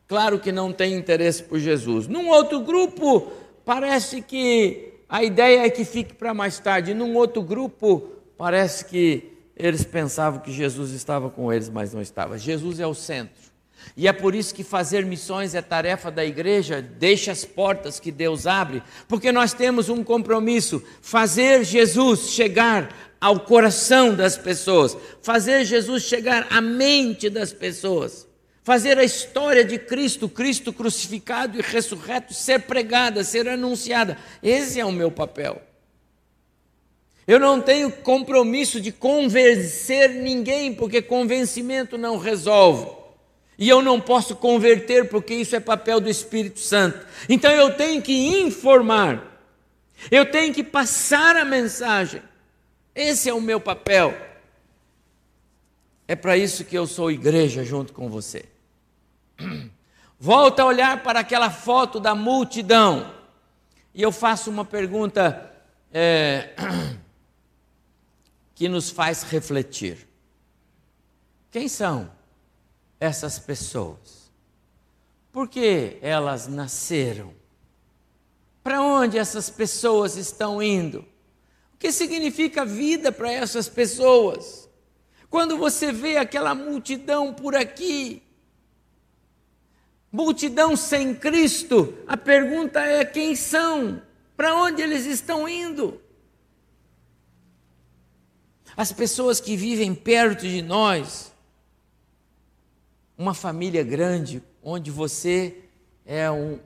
claro 0.07 0.39
que 0.39 0.51
não 0.51 0.73
tem 0.73 0.95
interesse 0.95 1.43
por 1.43 1.59
Jesus. 1.59 2.07
Num 2.07 2.29
outro 2.29 2.61
grupo, 2.61 3.31
parece 3.65 4.23
que 4.23 4.95
a 5.09 5.23
ideia 5.23 5.67
é 5.67 5.71
que 5.71 5.85
fique 5.85 6.15
para 6.15 6.33
mais 6.33 6.59
tarde. 6.59 6.95
Num 6.95 7.15
outro 7.15 7.43
grupo, 7.43 8.09
parece 8.39 8.85
que 8.87 9.33
eles 9.57 9.85
pensavam 9.85 10.41
que 10.41 10.53
Jesus 10.53 10.93
estava 10.93 11.31
com 11.31 11.53
eles, 11.53 11.69
mas 11.69 11.93
não 11.93 12.01
estava. 12.01 12.39
Jesus 12.39 12.81
é 12.81 12.87
o 12.87 12.95
centro. 12.95 13.55
E 13.97 14.09
é 14.09 14.13
por 14.13 14.35
isso 14.35 14.55
que 14.55 14.65
fazer 14.65 15.05
missões 15.05 15.55
é 15.55 15.61
tarefa 15.61 16.11
da 16.11 16.25
igreja, 16.25 16.81
deixa 16.81 17.31
as 17.31 17.45
portas 17.45 18.01
que 18.01 18.11
Deus 18.11 18.47
abre, 18.47 18.83
porque 19.07 19.31
nós 19.31 19.53
temos 19.53 19.91
um 19.91 20.03
compromisso: 20.03 20.83
fazer 21.03 21.65
Jesus 21.65 22.31
chegar 22.31 23.14
ao 23.25 23.41
coração 23.41 24.15
das 24.15 24.37
pessoas, 24.37 24.95
fazer 25.23 25.65
Jesus 25.65 26.03
chegar 26.03 26.47
à 26.51 26.61
mente 26.61 27.31
das 27.31 27.55
pessoas, 27.55 28.29
fazer 28.63 28.99
a 28.99 29.03
história 29.03 29.65
de 29.65 29.79
Cristo, 29.79 30.29
Cristo 30.29 30.75
crucificado 30.75 31.59
e 31.59 31.63
ressurreto, 31.63 32.35
ser 32.35 32.61
pregada, 32.61 33.25
ser 33.25 33.49
anunciada. 33.49 34.19
Esse 34.43 34.79
é 34.79 34.85
o 34.85 34.93
meu 34.93 35.11
papel. 35.11 35.63
Eu 37.27 37.41
não 37.41 37.63
tenho 37.63 37.91
compromisso 37.91 38.79
de 38.79 38.93
convencer 38.93 40.11
ninguém, 40.11 40.75
porque 40.75 41.01
convencimento 41.01 41.97
não 41.97 42.19
resolve. 42.19 42.91
E 43.57 43.71
eu 43.71 43.81
não 43.81 44.03
posso 44.03 44.37
converter, 44.37 45.09
porque 45.09 45.33
isso 45.33 45.57
é 45.57 45.61
papel 45.61 45.99
do 45.99 46.11
Espírito 46.11 46.61
Santo. 46.61 47.07
Então 47.27 47.51
eu 47.51 47.73
tenho 47.73 48.03
que 48.03 48.13
informar, 48.43 49.41
eu 50.11 50.31
tenho 50.31 50.53
que 50.53 50.63
passar 50.63 51.37
a 51.37 51.45
mensagem. 51.47 52.21
Esse 52.95 53.29
é 53.29 53.35
o 53.35 53.41
meu 53.41 53.61
papel. 53.61 54.15
É 56.07 56.15
para 56.15 56.37
isso 56.37 56.65
que 56.65 56.77
eu 56.77 56.87
sou 56.87 57.11
igreja 57.11 57.65
junto 57.65 57.93
com 57.93 58.09
você. 58.09 58.45
Volta 60.21 60.63
a 60.63 60.67
olhar 60.67 61.03
para 61.03 61.21
aquela 61.21 61.51
foto 61.51 61.99
da 61.99 62.15
multidão. 62.15 63.13
E 63.93 64.03
eu 64.03 64.13
faço 64.13 64.51
uma 64.51 64.65
pergunta. 64.65 65.51
É... 65.93 66.55
que 68.55 68.69
nos 68.69 68.91
faz 68.91 69.23
refletir. 69.25 70.07
Quem 71.51 71.69
são 71.69 72.11
essas 73.01 73.39
pessoas? 73.39 74.31
Por 75.33 75.49
que 75.49 75.99
elas 76.01 76.47
nasceram? 76.47 77.35
Para 78.63 78.81
onde 78.81 79.19
essas 79.19 79.51
pessoas 79.51 80.17
estão 80.17 80.63
indo? 80.63 81.05
Que 81.85 81.93
significa 81.93 82.65
vida 82.65 83.13
para 83.13 83.31
essas 83.31 83.69
pessoas? 83.69 84.71
Quando 85.29 85.59
você 85.59 85.93
vê 85.93 86.17
aquela 86.17 86.55
multidão 86.55 87.35
por 87.35 87.55
aqui, 87.55 88.23
multidão 90.11 90.77
sem 90.77 91.15
Cristo, 91.15 91.93
a 92.07 92.17
pergunta 92.17 92.81
é: 92.81 93.05
quem 93.05 93.37
são? 93.37 94.01
Para 94.35 94.55
onde 94.55 94.81
eles 94.81 95.05
estão 95.05 95.47
indo? 95.47 96.01
As 98.75 98.91
pessoas 98.91 99.39
que 99.39 99.55
vivem 99.55 99.95
perto 99.95 100.49
de 100.49 100.63
nós, 100.63 101.35
uma 103.19 103.35
família 103.35 103.85
grande, 103.85 104.43
onde 104.63 104.91
você 104.91 105.65
é 106.07 106.31
um, 106.31 106.59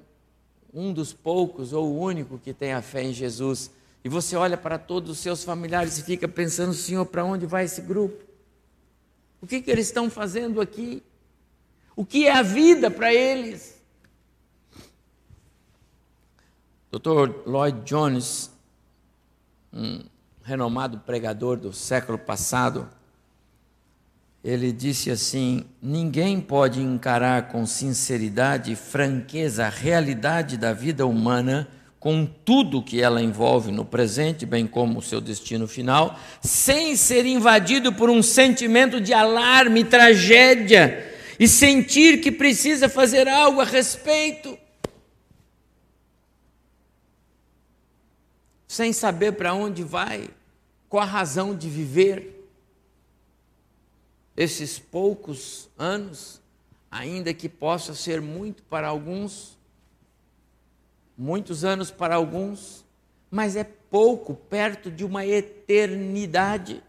um 0.73 0.93
dos 0.93 1.13
poucos 1.13 1.73
ou 1.73 1.89
o 1.89 1.99
único 1.99 2.39
que 2.39 2.55
tem 2.55 2.73
a 2.73 2.81
fé 2.81 3.03
em 3.03 3.13
Jesus, 3.13 3.73
e 4.09 4.11
você 4.11 4.37
olha 4.37 4.57
para 4.57 4.79
todos 4.79 5.11
os 5.11 5.19
seus 5.19 5.45
familiares 5.45 5.99
e 5.99 6.03
fica 6.03 6.27
pensando, 6.27 6.73
Senhor, 6.73 7.05
para 7.05 7.23
onde 7.27 7.45
vai 7.45 7.67
esse 7.67 7.83
grupo? 7.83 8.25
O 9.39 9.47
que, 9.47 9.61
que 9.61 9.71
eles 9.71 9.89
estão 9.89 10.09
fazendo 10.09 10.63
aqui? 10.63 11.03
O 11.95 12.07
que 12.07 12.27
é 12.27 12.33
a 12.33 12.41
vida 12.41 12.91
para 12.91 13.13
eles? 13.13 13.83
Dr. 16.91 17.45
Lloyd 17.45 17.83
Jones, 17.85 18.51
um 19.71 20.03
renomado 20.43 21.01
pregador 21.01 21.59
do 21.59 21.71
século 21.71 22.17
passado, 22.17 22.89
ele 24.43 24.73
disse 24.73 25.11
assim: 25.11 25.67
ninguém 25.83 26.41
pode 26.41 26.81
encarar 26.81 27.49
com 27.49 27.67
sinceridade 27.67 28.73
e 28.73 28.77
franqueza 28.77 29.67
a 29.67 29.69
realidade 29.69 30.57
da 30.57 30.73
vida 30.73 31.07
humana, 31.07 31.69
com 32.09 32.25
tudo 32.25 32.83
que 32.83 33.03
ela 33.03 33.21
envolve 33.21 33.71
no 33.71 33.85
presente, 33.85 34.47
bem 34.47 34.67
como 34.67 34.99
o 34.99 35.03
seu 35.03 35.21
destino 35.21 35.69
final, 35.69 36.19
sem 36.43 36.97
ser 36.97 37.27
invadido 37.27 37.93
por 37.93 38.09
um 38.09 38.23
sentimento 38.23 38.99
de 38.99 39.13
alarme, 39.13 39.85
tragédia 39.85 41.07
e 41.39 41.47
sentir 41.47 42.23
que 42.23 42.33
precisa 42.33 42.89
fazer 42.89 43.29
algo 43.29 43.61
a 43.61 43.65
respeito. 43.65 44.57
Sem 48.67 48.91
saber 48.95 49.33
para 49.33 49.53
onde 49.53 49.85
vai, 49.85 50.31
qual 50.89 51.03
a 51.03 51.07
razão 51.07 51.55
de 51.55 51.69
viver 51.69 52.49
esses 54.35 54.79
poucos 54.79 55.69
anos, 55.77 56.41
ainda 56.91 57.35
que 57.35 57.51
possa 57.51 57.95
ser 57.95 58.23
muito 58.23 58.63
para 58.63 58.89
alguns, 58.89 59.58
muitos 61.19 61.65
anos 61.65 61.91
para 61.91 62.15
alguns, 62.15 62.85
mas 63.29 63.57
é 63.57 63.65
pouco 63.65 64.35
perto 64.35 64.89
de 64.89 65.05
uma 65.05 65.27
eternidade. 65.27 66.81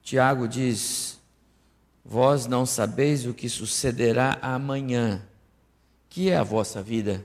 Tiago 0.00 0.46
diz: 0.46 1.20
Vós 2.04 2.46
não 2.46 2.64
sabeis 2.64 3.26
o 3.26 3.34
que 3.34 3.48
sucederá 3.48 4.38
amanhã, 4.40 5.20
que 6.08 6.30
é 6.30 6.36
a 6.36 6.44
vossa 6.44 6.80
vida. 6.80 7.24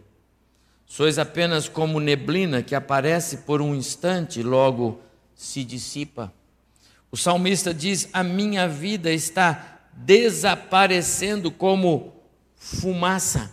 Sois 0.85 1.17
apenas 1.17 1.69
como 1.69 1.99
neblina 1.99 2.61
que 2.61 2.75
aparece 2.75 3.37
por 3.37 3.61
um 3.61 3.73
instante 3.73 4.39
e 4.39 4.43
logo 4.43 4.99
se 5.35 5.63
dissipa. 5.63 6.33
O 7.09 7.15
salmista 7.15 7.73
diz: 7.73 8.09
A 8.12 8.23
minha 8.23 8.67
vida 8.67 9.12
está 9.12 9.72
desaparecendo 9.95 11.51
como 11.51 12.13
fumaça. 12.56 13.51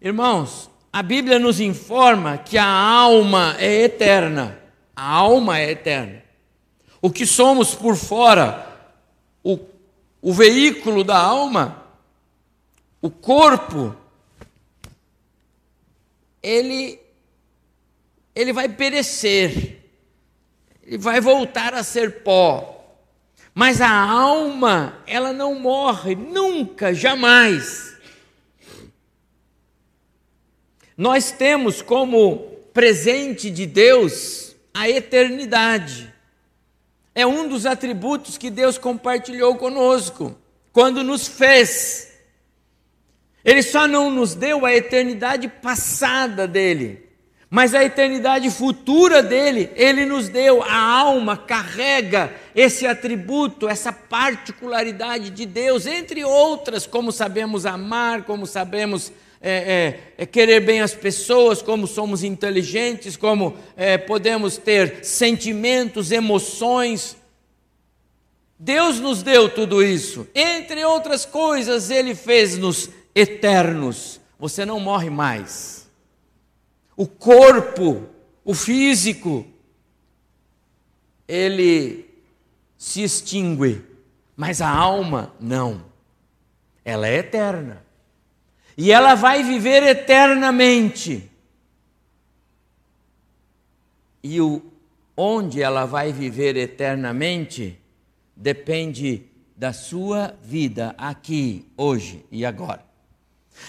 Irmãos, 0.00 0.70
a 0.92 1.02
Bíblia 1.02 1.38
nos 1.38 1.60
informa 1.60 2.36
que 2.38 2.58
a 2.58 2.66
alma 2.66 3.56
é 3.58 3.84
eterna. 3.84 4.58
A 4.94 5.10
alma 5.10 5.58
é 5.58 5.70
eterna. 5.70 6.22
O 7.00 7.10
que 7.10 7.24
somos 7.24 7.74
por 7.74 7.96
fora, 7.96 8.66
o, 9.42 9.58
o 10.20 10.32
veículo 10.32 11.02
da 11.02 11.18
alma, 11.18 11.84
o 13.00 13.10
corpo, 13.10 13.96
ele, 16.42 17.00
ele 18.34 18.52
vai 18.52 18.68
perecer, 18.68 19.80
ele 20.82 20.98
vai 20.98 21.20
voltar 21.20 21.74
a 21.74 21.82
ser 21.82 22.22
pó. 22.22 22.81
Mas 23.54 23.80
a 23.80 23.90
alma, 23.90 24.98
ela 25.06 25.32
não 25.32 25.54
morre 25.54 26.14
nunca, 26.14 26.94
jamais. 26.94 27.96
Nós 30.96 31.30
temos 31.30 31.82
como 31.82 32.38
presente 32.72 33.50
de 33.50 33.66
Deus 33.66 34.54
a 34.72 34.88
eternidade. 34.88 36.12
É 37.14 37.26
um 37.26 37.46
dos 37.46 37.66
atributos 37.66 38.38
que 38.38 38.50
Deus 38.50 38.78
compartilhou 38.78 39.56
conosco 39.56 40.38
quando 40.72 41.04
nos 41.04 41.28
fez. 41.28 42.12
Ele 43.44 43.62
só 43.62 43.86
não 43.86 44.10
nos 44.10 44.34
deu 44.34 44.64
a 44.64 44.74
eternidade 44.74 45.48
passada 45.48 46.46
dele, 46.46 47.06
mas 47.50 47.74
a 47.74 47.84
eternidade 47.84 48.48
futura 48.50 49.22
dele, 49.22 49.70
ele 49.74 50.06
nos 50.06 50.28
deu. 50.28 50.62
A 50.62 50.74
alma 50.74 51.36
carrega 51.36 52.32
esse 52.54 52.86
atributo, 52.86 53.68
essa 53.68 53.92
particularidade 53.92 55.30
de 55.30 55.46
Deus, 55.46 55.86
entre 55.86 56.24
outras, 56.24 56.86
como 56.86 57.10
sabemos 57.10 57.66
amar, 57.66 58.24
como 58.24 58.46
sabemos 58.46 59.12
é, 59.40 59.50
é, 60.18 60.22
é, 60.22 60.26
querer 60.26 60.60
bem 60.60 60.80
as 60.80 60.94
pessoas, 60.94 61.60
como 61.60 61.86
somos 61.86 62.22
inteligentes, 62.22 63.16
como 63.16 63.56
é, 63.76 63.98
podemos 63.98 64.56
ter 64.56 65.04
sentimentos, 65.04 66.12
emoções. 66.12 67.16
Deus 68.58 69.00
nos 69.00 69.22
deu 69.22 69.48
tudo 69.48 69.82
isso. 69.82 70.28
Entre 70.34 70.84
outras 70.84 71.26
coisas, 71.26 71.90
Ele 71.90 72.14
fez-nos 72.14 72.88
eternos. 73.14 74.20
Você 74.38 74.64
não 74.64 74.78
morre 74.78 75.10
mais. 75.10 75.90
O 76.96 77.06
corpo, 77.06 78.04
o 78.44 78.54
físico, 78.54 79.46
ele 81.26 82.11
se 82.82 83.00
extingue, 83.00 83.80
mas 84.36 84.60
a 84.60 84.68
alma 84.68 85.32
não. 85.38 85.84
Ela 86.84 87.06
é 87.06 87.18
eterna. 87.18 87.80
E 88.76 88.90
ela 88.90 89.14
vai 89.14 89.44
viver 89.44 89.84
eternamente. 89.84 91.30
E 94.20 94.40
o 94.40 94.60
onde 95.16 95.62
ela 95.62 95.86
vai 95.86 96.12
viver 96.12 96.56
eternamente 96.56 97.78
depende 98.34 99.26
da 99.56 99.72
sua 99.72 100.36
vida 100.42 100.92
aqui, 100.98 101.64
hoje 101.76 102.26
e 102.32 102.44
agora. 102.44 102.84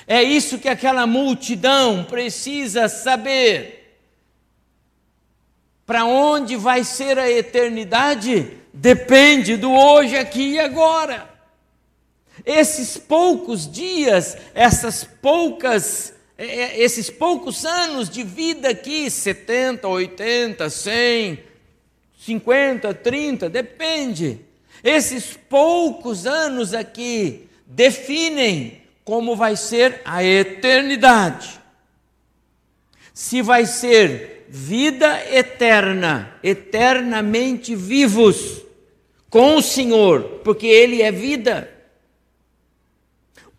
É 0.07 0.23
isso 0.23 0.57
que 0.57 0.67
aquela 0.67 1.05
multidão 1.05 2.03
precisa 2.03 2.89
saber. 2.89 3.95
Para 5.85 6.03
onde 6.03 6.55
vai 6.55 6.83
ser 6.83 7.19
a 7.19 7.29
eternidade 7.29 8.62
depende 8.73 9.55
do 9.55 9.71
hoje, 9.71 10.17
aqui 10.17 10.53
e 10.53 10.59
agora. 10.59 11.31
Esses 12.43 12.97
poucos 12.97 13.71
dias, 13.71 14.35
essas 14.55 15.03
poucas, 15.03 16.13
é, 16.35 16.45
é, 16.45 16.81
esses 16.81 17.09
poucos 17.09 17.63
anos 17.63 18.09
de 18.09 18.23
vida 18.23 18.69
aqui, 18.69 19.09
70, 19.09 19.87
80, 19.87 20.69
100, 20.69 21.39
50, 22.25 22.93
30, 22.95 23.49
depende. 23.49 24.41
Esses 24.83 25.37
poucos 25.47 26.25
anos 26.25 26.73
aqui 26.73 27.47
definem 27.67 28.81
como 29.05 29.35
vai 29.35 29.55
ser 29.55 30.01
a 30.03 30.23
eternidade. 30.23 31.61
Se 33.13 33.41
vai 33.41 33.65
ser 33.65 34.47
vida 34.49 35.23
eterna, 35.31 36.35
eternamente 36.43 37.75
vivos 37.75 38.62
com 39.33 39.55
o 39.55 39.63
Senhor, 39.63 40.41
porque 40.43 40.67
Ele 40.67 41.01
é 41.01 41.11
vida, 41.11 41.67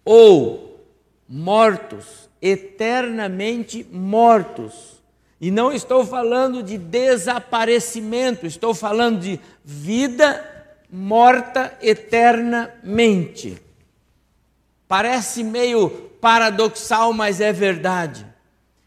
ou 0.05 0.87
mortos, 1.29 2.31
eternamente 2.41 3.85
mortos. 3.91 5.03
E 5.41 5.51
não 5.51 5.73
estou 5.73 6.07
falando 6.07 6.63
de 6.63 6.79
desaparecimento, 6.79 8.47
estou 8.47 8.73
falando 8.73 9.19
de 9.19 9.41
vida 9.65 10.49
morta 10.89 11.77
eternamente. 11.83 13.61
Parece 14.87 15.43
meio 15.43 15.91
paradoxal, 16.21 17.13
mas 17.13 17.41
é 17.41 17.53
verdade. 17.53 18.25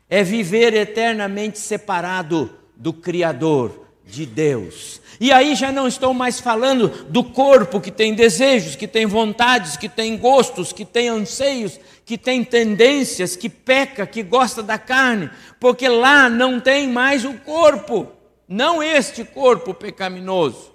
É 0.09 0.23
viver 0.23 0.73
eternamente 0.73 1.59
separado 1.59 2.49
do 2.77 2.93
Criador, 2.93 3.86
de 4.07 4.25
Deus. 4.25 5.01
E 5.19 5.31
aí 5.31 5.55
já 5.55 5.71
não 5.71 5.87
estou 5.87 6.13
mais 6.13 6.39
falando 6.39 6.87
do 7.09 7.23
corpo 7.23 7.81
que 7.81 7.91
tem 7.91 8.13
desejos, 8.13 8.75
que 8.75 8.87
tem 8.87 9.05
vontades, 9.05 9.75
que 9.75 9.89
tem 9.89 10.17
gostos, 10.17 10.71
que 10.71 10.85
tem 10.85 11.09
anseios, 11.09 11.79
que 12.05 12.17
tem 12.17 12.43
tendências, 12.43 13.35
que 13.35 13.49
peca, 13.49 14.07
que 14.07 14.23
gosta 14.23 14.63
da 14.63 14.77
carne, 14.77 15.29
porque 15.59 15.89
lá 15.89 16.29
não 16.29 16.59
tem 16.59 16.87
mais 16.87 17.25
o 17.25 17.33
corpo, 17.33 18.07
não 18.47 18.81
este 18.81 19.23
corpo 19.23 19.73
pecaminoso. 19.73 20.71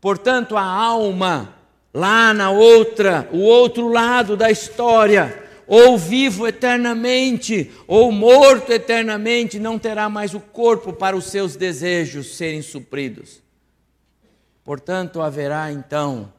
Portanto, 0.00 0.56
a 0.56 0.64
alma, 0.64 1.54
lá 1.92 2.32
na 2.32 2.50
outra, 2.50 3.28
o 3.32 3.40
outro 3.40 3.88
lado 3.88 4.36
da 4.36 4.50
história, 4.50 5.39
ou 5.72 5.96
vivo 5.96 6.48
eternamente, 6.48 7.70
ou 7.86 8.10
morto 8.10 8.72
eternamente, 8.72 9.56
não 9.60 9.78
terá 9.78 10.08
mais 10.08 10.34
o 10.34 10.40
corpo 10.40 10.92
para 10.92 11.16
os 11.16 11.26
seus 11.26 11.54
desejos 11.54 12.34
serem 12.36 12.60
supridos. 12.60 13.40
Portanto, 14.64 15.22
haverá 15.22 15.70
então 15.70 16.32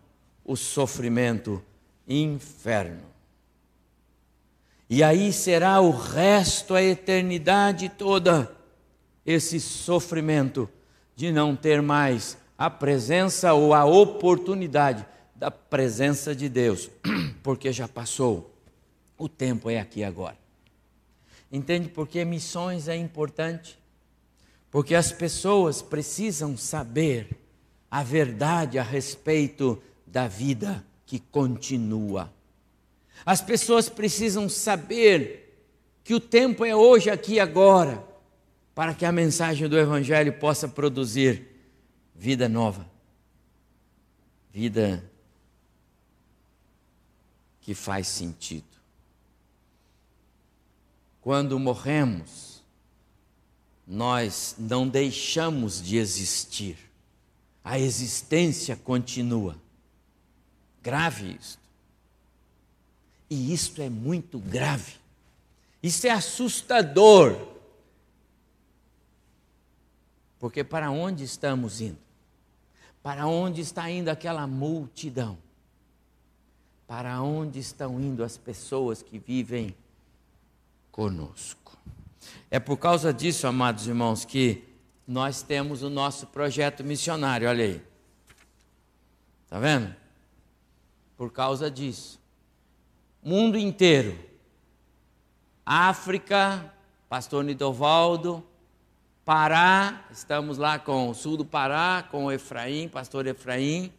o 0.44 0.58
sofrimento 0.58 1.63
inferno. 2.06 3.04
E 4.89 5.02
aí 5.02 5.32
será 5.32 5.80
o 5.80 5.91
resto, 5.91 6.76
a 6.76 6.84
eternidade 6.84 7.88
toda, 7.88 8.52
esse 9.26 9.62
sofrimento 9.62 10.70
de 11.15 11.32
não 11.32 11.56
ter 11.56 11.82
mais 11.82 12.38
a 12.58 12.70
presença 12.70 13.54
ou 13.54 13.74
a 13.74 13.86
oportunidade 13.86 15.06
da 15.34 15.50
presença 15.50 16.36
de 16.36 16.50
Deus, 16.50 16.91
porque 17.41 17.72
já 17.72 17.88
passou. 17.88 18.52
O 19.21 19.29
tempo 19.29 19.69
é 19.69 19.79
aqui 19.79 20.03
agora. 20.03 20.36
Entende 21.51 21.89
por 21.89 22.07
que 22.07 22.25
missões 22.25 22.88
é 22.88 22.95
importante? 22.95 23.77
Porque 24.71 24.95
as 24.95 25.12
pessoas 25.12 25.79
precisam 25.79 26.57
saber 26.57 27.38
a 27.91 28.01
verdade 28.01 28.79
a 28.79 28.84
respeito 28.84 29.79
da 30.07 30.27
vida 30.27 30.84
que 31.05 31.19
continua. 31.19 32.34
As 33.23 33.41
pessoas 33.41 33.88
precisam 33.88 34.49
saber 34.49 35.67
que 36.03 36.15
o 36.15 36.19
tempo 36.19 36.65
é 36.65 36.75
hoje, 36.75 37.12
aqui 37.12 37.39
agora, 37.39 38.03
para 38.73 38.95
que 38.95 39.05
a 39.05 39.12
mensagem 39.12 39.69
do 39.69 39.77
Evangelho 39.77 40.34
possa 40.34 40.67
produzir 40.67 41.45
vida 42.15 42.49
nova, 42.49 42.89
vida 44.51 45.07
que 47.60 47.75
faz 47.75 48.07
sentido. 48.07 48.70
Quando 51.21 51.60
morremos, 51.60 52.63
nós 53.86 54.55
não 54.57 54.88
deixamos 54.88 55.81
de 55.81 55.97
existir, 55.97 56.77
a 57.63 57.77
existência 57.77 58.75
continua. 58.75 59.55
Grave 60.81 61.38
isto. 61.39 61.62
E 63.29 63.53
isto 63.53 63.81
é 63.81 63.89
muito 63.89 64.39
grave. 64.39 64.95
Isso 65.81 66.07
é 66.07 66.10
assustador. 66.10 67.49
Porque 70.39 70.63
para 70.63 70.89
onde 70.89 71.23
estamos 71.23 71.81
indo? 71.81 71.99
Para 73.03 73.27
onde 73.27 73.62
está 73.62 73.89
indo 73.89 74.10
aquela 74.10 74.47
multidão? 74.47 75.38
Para 76.88 77.21
onde 77.21 77.60
estão 77.60 78.01
indo 78.01 78.23
as 78.23 78.38
pessoas 78.38 79.01
que 79.01 79.19
vivem 79.19 79.75
conosco. 80.91 81.77
É 82.49 82.60
por 82.60 82.77
causa 82.77 83.13
disso, 83.13 83.47
amados 83.47 83.88
irmãos, 83.88 84.25
que 84.25 84.63
nós 85.08 85.41
temos 85.41 85.84
o 85.84 85.89
nosso 85.89 86.27
projeto 86.27 86.84
missionário, 86.84 87.47
olha 87.47 87.63
aí. 87.63 87.82
Está 89.43 89.60
vendo? 89.60 89.95
Por 91.17 91.32
causa 91.32 91.69
disso. 91.69 92.19
Mundo 93.23 93.58
inteiro. 93.58 94.17
África, 95.65 96.73
pastor 97.08 97.43
Nidovaldo, 97.43 98.43
Pará, 99.23 100.06
estamos 100.12 100.58
lá 100.58 100.80
com 100.80 101.10
o 101.10 101.13
sul 101.13 101.38
do 101.38 101.45
Pará, 101.45 102.04
com 102.10 102.25
o 102.25 102.32
Efraim, 102.32 102.89
pastor 102.89 103.27
Efraim 103.27 103.93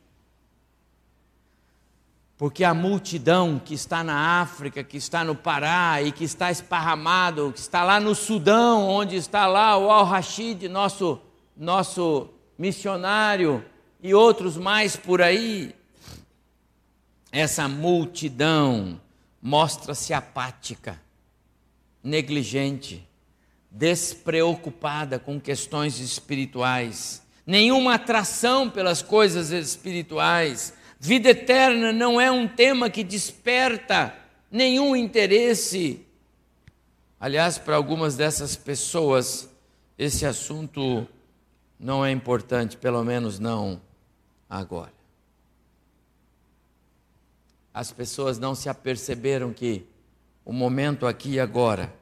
porque 2.42 2.64
a 2.64 2.74
multidão 2.74 3.57
que 3.64 3.72
está 3.72 4.02
na 4.02 4.40
África, 4.40 4.83
que 4.83 4.96
está 4.96 5.22
no 5.22 5.33
Pará 5.33 6.02
e 6.02 6.11
que 6.11 6.24
está 6.24 6.50
esparramado, 6.50 7.52
que 7.52 7.61
está 7.61 7.85
lá 7.85 8.00
no 8.00 8.16
Sudão, 8.16 8.88
onde 8.88 9.14
está 9.14 9.46
lá 9.46 9.78
o 9.78 9.88
Al-Rashid, 9.88 10.68
nosso, 10.68 11.20
nosso 11.57 12.31
missionário, 12.59 13.64
e 14.02 14.12
outros 14.12 14.57
mais 14.57 14.96
por 14.96 15.22
aí, 15.22 15.72
essa 17.31 17.68
multidão 17.68 19.00
mostra-se 19.40 20.12
apática, 20.12 21.00
negligente, 22.02 23.09
despreocupada 23.70 25.16
com 25.16 25.40
questões 25.40 26.00
espirituais, 26.00 27.22
nenhuma 27.46 27.94
atração 27.94 28.68
pelas 28.68 29.00
coisas 29.00 29.52
espirituais, 29.52 30.74
Vida 31.05 31.31
eterna 31.31 31.93
não 31.93 32.21
é 32.21 32.31
um 32.31 32.47
tema 32.47 32.88
que 32.88 33.03
desperta 33.03 34.17
nenhum 34.49 34.95
interesse. 34.95 36.07
Aliás, 37.19 37.59
para 37.59 37.75
algumas 37.75 38.15
dessas 38.15 38.55
pessoas, 38.55 39.49
esse 39.99 40.25
assunto 40.25 41.05
não 41.77 42.07
é 42.07 42.12
importante, 42.12 42.77
pelo 42.77 43.03
menos 43.03 43.41
não 43.41 43.83
agora. 44.49 44.93
As 47.75 47.91
pessoas 47.91 48.38
não 48.38 48.55
se 48.55 48.69
aperceberam 48.69 49.53
que 49.53 49.85
o 50.45 50.53
momento 50.53 51.05
aqui 51.05 51.31
e 51.31 51.41
agora 51.41 51.93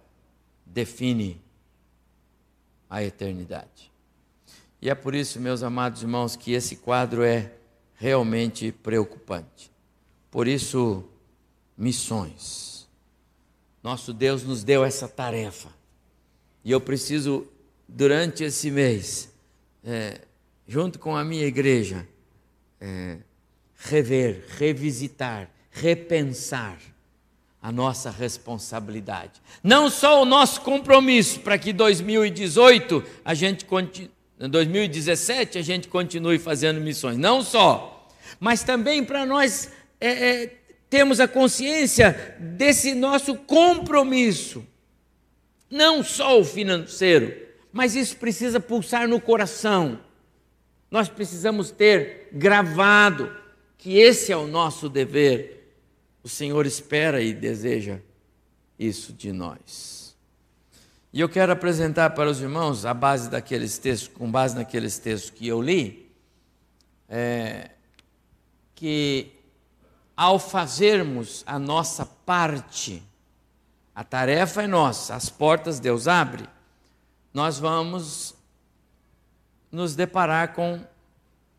define 0.67 1.41
a 2.91 3.03
eternidade. 3.03 3.91
E 4.79 4.91
é 4.91 4.95
por 4.95 5.15
isso, 5.15 5.41
meus 5.41 5.63
amados 5.63 6.03
irmãos, 6.03 6.37
que 6.37 6.53
esse 6.53 6.77
quadro 6.77 7.23
é 7.23 7.55
realmente 8.01 8.73
preocupante. 8.73 9.71
Por 10.31 10.49
isso, 10.49 11.05
missões. 11.77 12.89
Nosso 13.83 14.15
Deus 14.15 14.43
nos 14.43 14.65
deu 14.65 14.83
essa 14.83 15.07
tarefa. 15.07 15.69
E 16.65 16.71
eu 16.71 16.81
preciso, 16.81 17.47
durante 17.87 18.43
esse 18.43 18.71
mês, 18.71 19.31
é, 19.85 20.23
junto 20.67 20.99
com 20.99 21.15
a 21.15 21.23
minha 21.23 21.45
igreja, 21.45 22.09
é, 22.81 23.19
rever, 23.77 24.47
revisitar, 24.57 25.51
repensar 25.71 26.79
a 27.61 27.71
nossa 27.71 28.11
responsabilidade. 28.11 29.43
Não 29.63 29.91
só 29.91 30.23
o 30.23 30.25
nosso 30.25 30.63
compromisso 30.63 31.41
para 31.41 31.59
que 31.59 31.71
2018 31.71 33.05
a 33.23 33.35
gente 33.35 33.67
continue 33.67 34.11
em 34.41 34.49
2017 34.49 35.59
a 35.59 35.63
gente 35.63 35.87
continue 35.87 36.39
fazendo 36.39 36.81
missões. 36.81 37.19
Não 37.19 37.43
só, 37.43 38.09
mas 38.41 38.63
também 38.63 39.05
para 39.05 39.27
nós 39.27 39.71
é, 40.01 40.09
é, 40.09 40.57
termos 40.89 41.21
a 41.21 41.29
consciência 41.29 42.37
desse 42.41 42.95
nosso 42.95 43.35
compromisso. 43.35 44.67
Não 45.71 46.03
só 46.03 46.41
o 46.41 46.45
financeiro, 46.45 47.37
mas 47.71 47.95
isso 47.95 48.17
precisa 48.17 48.59
pulsar 48.59 49.07
no 49.07 49.21
coração. 49.21 50.01
Nós 50.91 51.09
precisamos 51.09 51.71
ter 51.71 52.31
gravado 52.33 53.31
que 53.77 53.99
esse 53.99 54.33
é 54.33 54.37
o 54.37 54.47
nosso 54.47 54.89
dever. 54.89 55.75
O 56.25 56.29
Senhor 56.29 56.65
espera 56.65 57.21
e 57.21 57.35
deseja 57.35 57.99
isso 58.79 59.13
de 59.13 59.33
nós. 59.33 60.00
E 61.13 61.21
eu 61.21 61.29
quero 61.29 61.53
apresentar 61.53 62.11
para 62.11 62.31
os 62.31 62.41
irmãos, 62.41 62.87
a 62.87 62.95
base 62.95 63.29
daqueles 63.29 63.79
textos, 63.79 64.09
com 64.17 64.31
base 64.31 64.55
naqueles 64.55 64.97
textos 64.97 65.31
que 65.31 65.49
eu 65.49 65.61
li, 65.61 66.09
é, 67.09 67.71
que 68.77 69.33
ao 70.17 70.39
fazermos 70.39 71.43
a 71.47 71.59
nossa 71.59 72.07
parte, 72.07 73.03
a 73.93 74.05
tarefa 74.05 74.63
é 74.63 74.67
nossa, 74.69 75.17
as 75.17 75.29
portas 75.29 75.81
Deus 75.81 76.07
abre, 76.07 76.49
nós 77.35 77.59
vamos 77.59 78.37
nos 79.71 79.97
deparar 79.97 80.55
com 80.55 80.81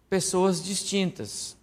pessoas 0.10 0.64
distintas. 0.64 1.58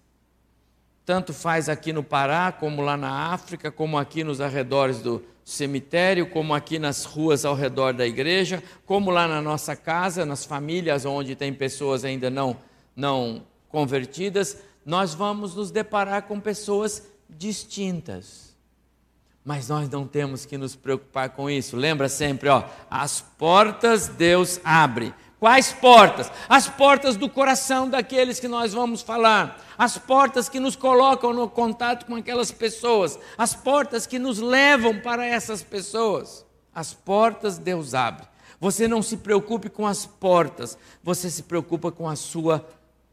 Tanto 1.06 1.32
faz 1.32 1.70
aqui 1.70 1.90
no 1.90 2.04
Pará, 2.04 2.52
como 2.52 2.82
lá 2.82 2.98
na 2.98 3.32
África, 3.32 3.72
como 3.72 3.96
aqui 3.96 4.22
nos 4.22 4.42
arredores 4.42 5.00
do, 5.00 5.24
cemitério, 5.48 6.28
como 6.28 6.54
aqui 6.54 6.78
nas 6.78 7.06
ruas 7.06 7.44
ao 7.46 7.54
redor 7.54 7.94
da 7.94 8.06
igreja, 8.06 8.62
como 8.84 9.10
lá 9.10 9.26
na 9.26 9.40
nossa 9.40 9.74
casa, 9.74 10.26
nas 10.26 10.44
famílias 10.44 11.06
onde 11.06 11.34
tem 11.34 11.54
pessoas 11.54 12.04
ainda 12.04 12.28
não, 12.28 12.54
não 12.94 13.42
convertidas, 13.70 14.58
nós 14.84 15.14
vamos 15.14 15.54
nos 15.54 15.70
deparar 15.70 16.24
com 16.24 16.38
pessoas 16.38 17.02
distintas. 17.30 18.54
Mas 19.42 19.68
nós 19.68 19.88
não 19.88 20.06
temos 20.06 20.44
que 20.44 20.58
nos 20.58 20.76
preocupar 20.76 21.30
com 21.30 21.48
isso. 21.48 21.78
Lembra 21.78 22.10
sempre, 22.10 22.50
ó, 22.50 22.64
as 22.90 23.22
portas 23.22 24.06
Deus 24.06 24.60
abre, 24.62 25.14
Quais 25.38 25.72
portas? 25.72 26.30
As 26.48 26.68
portas 26.68 27.16
do 27.16 27.28
coração 27.28 27.88
daqueles 27.88 28.40
que 28.40 28.48
nós 28.48 28.74
vamos 28.74 29.02
falar, 29.02 29.64
as 29.78 29.96
portas 29.96 30.48
que 30.48 30.58
nos 30.58 30.74
colocam 30.74 31.32
no 31.32 31.48
contato 31.48 32.06
com 32.06 32.16
aquelas 32.16 32.50
pessoas, 32.50 33.18
as 33.36 33.54
portas 33.54 34.06
que 34.06 34.18
nos 34.18 34.40
levam 34.40 34.98
para 34.98 35.24
essas 35.24 35.62
pessoas. 35.62 36.44
As 36.74 36.92
portas 36.92 37.56
Deus 37.56 37.94
abre. 37.94 38.26
Você 38.60 38.88
não 38.88 39.00
se 39.00 39.16
preocupe 39.16 39.68
com 39.68 39.86
as 39.86 40.04
portas, 40.04 40.76
você 41.02 41.30
se 41.30 41.44
preocupa 41.44 41.92
com 41.92 42.08
a 42.08 42.16
sua 42.16 42.68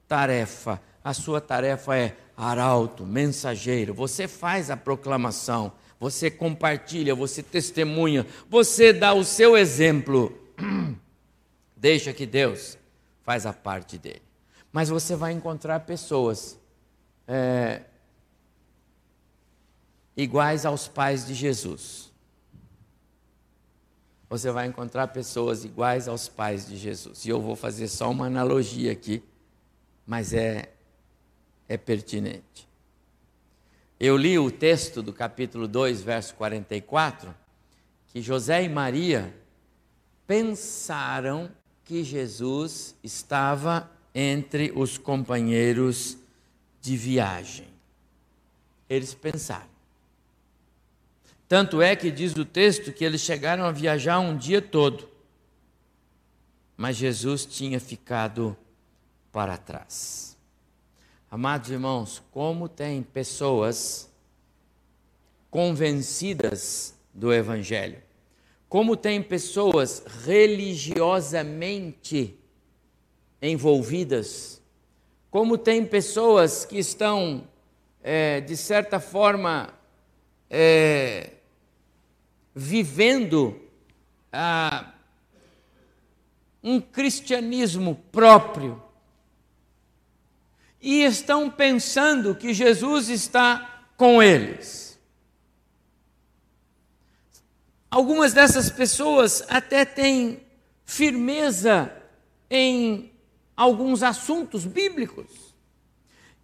tarefa. 0.07 0.81
A 1.03 1.13
sua 1.13 1.39
tarefa 1.39 1.95
é 1.95 2.17
arauto, 2.35 3.05
mensageiro. 3.05 3.93
Você 3.93 4.27
faz 4.27 4.71
a 4.71 4.77
proclamação, 4.77 5.71
você 5.99 6.31
compartilha, 6.31 7.13
você 7.13 7.43
testemunha, 7.43 8.25
você 8.49 8.91
dá 8.91 9.13
o 9.13 9.23
seu 9.23 9.55
exemplo. 9.55 10.35
Deixa 11.85 12.11
que 12.11 12.25
Deus 12.25 12.79
faz 13.21 13.45
a 13.45 13.53
parte 13.53 13.99
dele. 13.99 14.23
Mas 14.71 14.89
você 14.89 15.15
vai 15.15 15.33
encontrar 15.33 15.81
pessoas 15.81 16.59
é, 17.27 17.83
iguais 20.17 20.65
aos 20.65 20.87
pais 20.87 21.27
de 21.27 21.35
Jesus. 21.35 22.11
Você 24.27 24.49
vai 24.49 24.65
encontrar 24.65 25.09
pessoas 25.09 25.63
iguais 25.63 26.07
aos 26.07 26.27
pais 26.27 26.67
de 26.67 26.75
Jesus. 26.75 27.23
E 27.23 27.29
eu 27.29 27.39
vou 27.39 27.55
fazer 27.55 27.87
só 27.87 28.09
uma 28.09 28.25
analogia 28.25 28.91
aqui, 28.91 29.21
mas 30.07 30.33
é, 30.33 30.71
é 31.69 31.77
pertinente. 31.77 32.67
Eu 33.99 34.17
li 34.17 34.39
o 34.39 34.49
texto 34.49 35.03
do 35.03 35.13
capítulo 35.13 35.67
2, 35.67 36.01
verso 36.01 36.33
44, 36.33 37.31
que 38.07 38.23
José 38.23 38.63
e 38.63 38.69
Maria 38.69 39.31
pensaram 40.25 41.51
que 41.85 42.03
Jesus 42.03 42.95
estava 43.03 43.89
entre 44.13 44.73
os 44.75 44.97
companheiros 44.97 46.17
de 46.81 46.97
viagem. 46.97 47.67
Eles 48.89 49.13
pensaram. 49.13 49.69
Tanto 51.47 51.81
é 51.81 51.95
que 51.95 52.09
diz 52.09 52.35
o 52.35 52.43
texto 52.43 52.91
que 52.91 53.05
eles 53.05 53.21
chegaram 53.21 53.65
a 53.65 53.71
viajar 53.71 54.19
um 54.19 54.35
dia 54.35 54.61
todo, 54.61 55.07
mas 56.75 56.97
Jesus 56.97 57.45
tinha 57.45 57.79
ficado 57.79 58.57
para 59.31 59.55
trás. 59.55 60.35
Amados 61.29 61.69
irmãos, 61.69 62.23
como 62.31 62.67
tem 62.67 63.03
pessoas 63.03 64.09
convencidas 65.51 66.95
do 67.13 67.31
Evangelho, 67.31 68.01
como 68.75 68.97
tem 68.97 69.23
pessoas 69.23 70.03
religiosamente 70.25 72.37
envolvidas, 73.41 74.61
como 75.31 75.57
tem 75.57 75.85
pessoas 75.85 76.65
que 76.65 76.77
estão, 76.77 77.47
é, 78.03 78.41
de 78.41 78.57
certa 78.57 78.99
forma, 78.99 79.73
é, 80.49 81.35
vivendo 82.53 83.57
ah, 84.29 84.91
um 86.61 86.81
cristianismo 86.81 87.95
próprio 88.11 88.83
e 90.81 91.01
estão 91.03 91.49
pensando 91.49 92.35
que 92.35 92.53
Jesus 92.53 93.07
está 93.07 93.85
com 93.95 94.21
eles. 94.21 94.84
Algumas 97.95 98.33
dessas 98.33 98.69
pessoas 98.69 99.41
até 99.47 99.85
têm 99.85 100.41
firmeza 100.83 101.89
em 102.49 103.09
alguns 103.55 104.03
assuntos 104.03 104.65
bíblicos. 104.65 105.55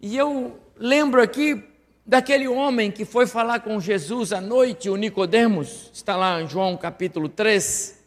E 0.00 0.16
eu 0.16 0.58
lembro 0.78 1.20
aqui 1.20 1.62
daquele 2.06 2.48
homem 2.48 2.90
que 2.90 3.04
foi 3.04 3.26
falar 3.26 3.60
com 3.60 3.78
Jesus 3.78 4.32
à 4.32 4.40
noite, 4.40 4.88
o 4.88 4.96
Nicodemos, 4.96 5.90
está 5.92 6.16
lá 6.16 6.40
em 6.40 6.48
João 6.48 6.74
capítulo 6.74 7.28
3. 7.28 8.02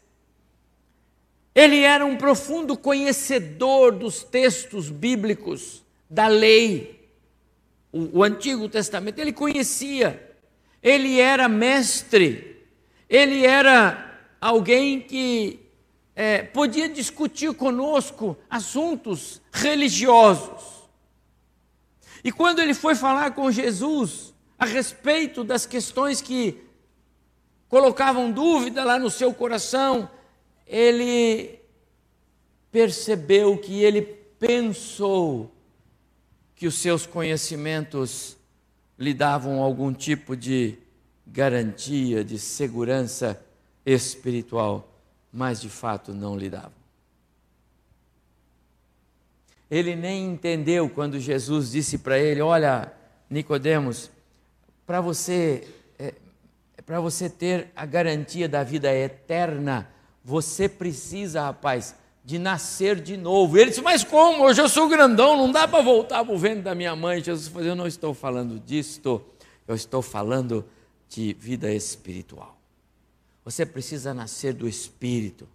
Ele 1.54 1.82
era 1.82 2.04
um 2.04 2.16
profundo 2.16 2.76
conhecedor 2.76 3.92
dos 3.92 4.24
textos 4.24 4.90
bíblicos, 4.90 5.84
da 6.10 6.26
lei, 6.26 7.08
o, 7.92 8.18
o 8.18 8.24
Antigo 8.24 8.68
Testamento, 8.68 9.20
ele 9.20 9.32
conhecia, 9.32 10.34
ele 10.82 11.20
era 11.20 11.48
mestre 11.48 12.55
ele 13.08 13.44
era 13.44 14.20
alguém 14.40 15.00
que 15.00 15.60
é, 16.14 16.42
podia 16.42 16.88
discutir 16.88 17.52
conosco 17.54 18.36
assuntos 18.48 19.40
religiosos. 19.52 20.76
E 22.24 22.32
quando 22.32 22.60
ele 22.60 22.74
foi 22.74 22.94
falar 22.94 23.32
com 23.32 23.50
Jesus 23.50 24.34
a 24.58 24.64
respeito 24.64 25.44
das 25.44 25.66
questões 25.66 26.20
que 26.20 26.64
colocavam 27.68 28.32
dúvida 28.32 28.82
lá 28.82 28.98
no 28.98 29.10
seu 29.10 29.32
coração, 29.34 30.10
ele 30.66 31.60
percebeu 32.72 33.56
que 33.58 33.82
ele 33.82 34.02
pensou 34.38 35.52
que 36.54 36.66
os 36.66 36.74
seus 36.74 37.06
conhecimentos 37.06 38.36
lhe 38.98 39.12
davam 39.12 39.60
algum 39.62 39.92
tipo 39.92 40.34
de 40.34 40.78
garantia 41.26 42.24
de 42.24 42.38
segurança 42.38 43.42
espiritual, 43.84 44.88
mas 45.32 45.60
de 45.60 45.68
fato 45.68 46.12
não 46.14 46.36
lhe 46.36 46.48
davam. 46.48 46.72
Ele 49.70 49.96
nem 49.96 50.26
entendeu 50.26 50.88
quando 50.88 51.18
Jesus 51.18 51.72
disse 51.72 51.98
para 51.98 52.18
ele: 52.18 52.40
Olha, 52.40 52.92
Nicodemos, 53.28 54.10
para 54.86 55.00
você 55.00 55.66
é, 55.98 56.14
para 56.84 57.00
você 57.00 57.28
ter 57.28 57.68
a 57.74 57.84
garantia 57.84 58.48
da 58.48 58.62
vida 58.62 58.94
eterna, 58.94 59.88
você 60.24 60.68
precisa, 60.68 61.42
rapaz, 61.42 61.96
de 62.24 62.38
nascer 62.38 63.00
de 63.00 63.16
novo. 63.16 63.58
Ele 63.58 63.70
disse: 63.70 63.82
Mas 63.82 64.04
como? 64.04 64.44
Hoje 64.44 64.60
eu 64.60 64.68
sou 64.68 64.88
grandão, 64.88 65.36
não 65.36 65.50
dá 65.50 65.66
para 65.66 65.82
voltar 65.82 66.24
para 66.24 66.34
o 66.34 66.38
vento 66.38 66.62
da 66.62 66.74
minha 66.74 66.94
mãe. 66.94 67.22
Jesus 67.22 67.48
falou: 67.48 67.66
Eu 67.66 67.76
não 67.76 67.88
estou 67.88 68.14
falando 68.14 68.60
disto, 68.60 69.20
eu 69.66 69.74
estou 69.74 70.00
falando 70.00 70.64
de 71.08 71.32
vida 71.34 71.72
espiritual. 71.72 72.58
Você 73.44 73.64
precisa 73.64 74.12
nascer 74.12 74.52
do 74.52 74.68
espírito. 74.68 75.48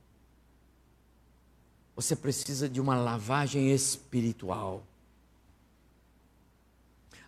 Você 1.95 2.15
precisa 2.15 2.69
de 2.69 2.79
uma 2.79 2.95
lavagem 2.95 3.71
espiritual. 3.71 4.83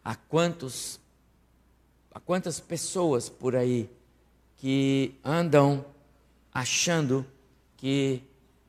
Há 0.04 0.16
quantos 0.16 1.00
há 2.14 2.20
quantas 2.20 2.60
pessoas 2.60 3.28
por 3.28 3.56
aí 3.56 3.90
que 4.58 5.16
andam 5.24 5.84
achando 6.54 7.26
que 7.76 8.22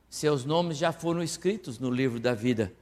seus 0.09 0.45
nomes 0.45 0.79
já 0.79 0.93
foram 0.93 1.23
escritos 1.23 1.79
no 1.79 1.91
livro 1.91 2.19
da 2.19 2.35
vida. 2.35 2.73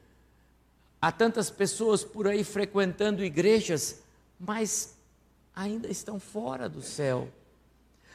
Há 1.00 1.10
tantas 1.10 1.50
pessoas 1.50 2.04
por 2.04 2.28
aí 2.28 2.44
frequentando 2.44 3.24
igrejas, 3.24 4.00
mas 4.38 4.91
ainda 5.54 5.88
estão 5.88 6.18
fora 6.18 6.68
do 6.68 6.82
céu. 6.82 7.28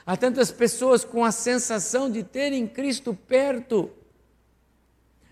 Há 0.06 0.16
tantas 0.16 0.52
pessoas 0.52 1.04
com 1.04 1.26
a 1.26 1.32
sensação 1.32 2.10
de 2.10 2.24
terem 2.24 2.68
Cristo 2.68 3.14
perto. 3.14 3.92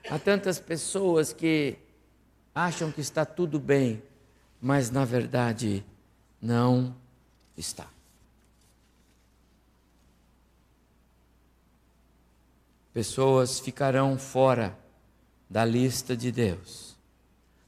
Há 0.09 0.19
tantas 0.19 0.59
pessoas 0.59 1.31
que 1.31 1.77
acham 2.53 2.91
que 2.91 3.01
está 3.01 3.25
tudo 3.25 3.59
bem, 3.59 4.03
mas 4.61 4.91
na 4.91 5.05
verdade 5.05 5.83
não 6.41 6.95
está. 7.57 7.87
Pessoas 12.93 13.59
ficarão 13.59 14.17
fora 14.17 14.77
da 15.49 15.65
lista 15.65 16.15
de 16.15 16.31
Deus, 16.31 16.95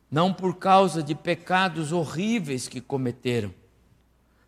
não 0.10 0.34
por 0.34 0.58
causa 0.58 1.04
de 1.04 1.14
pecados 1.14 1.92
horríveis 1.92 2.68
que 2.68 2.80
cometeram, 2.80 3.54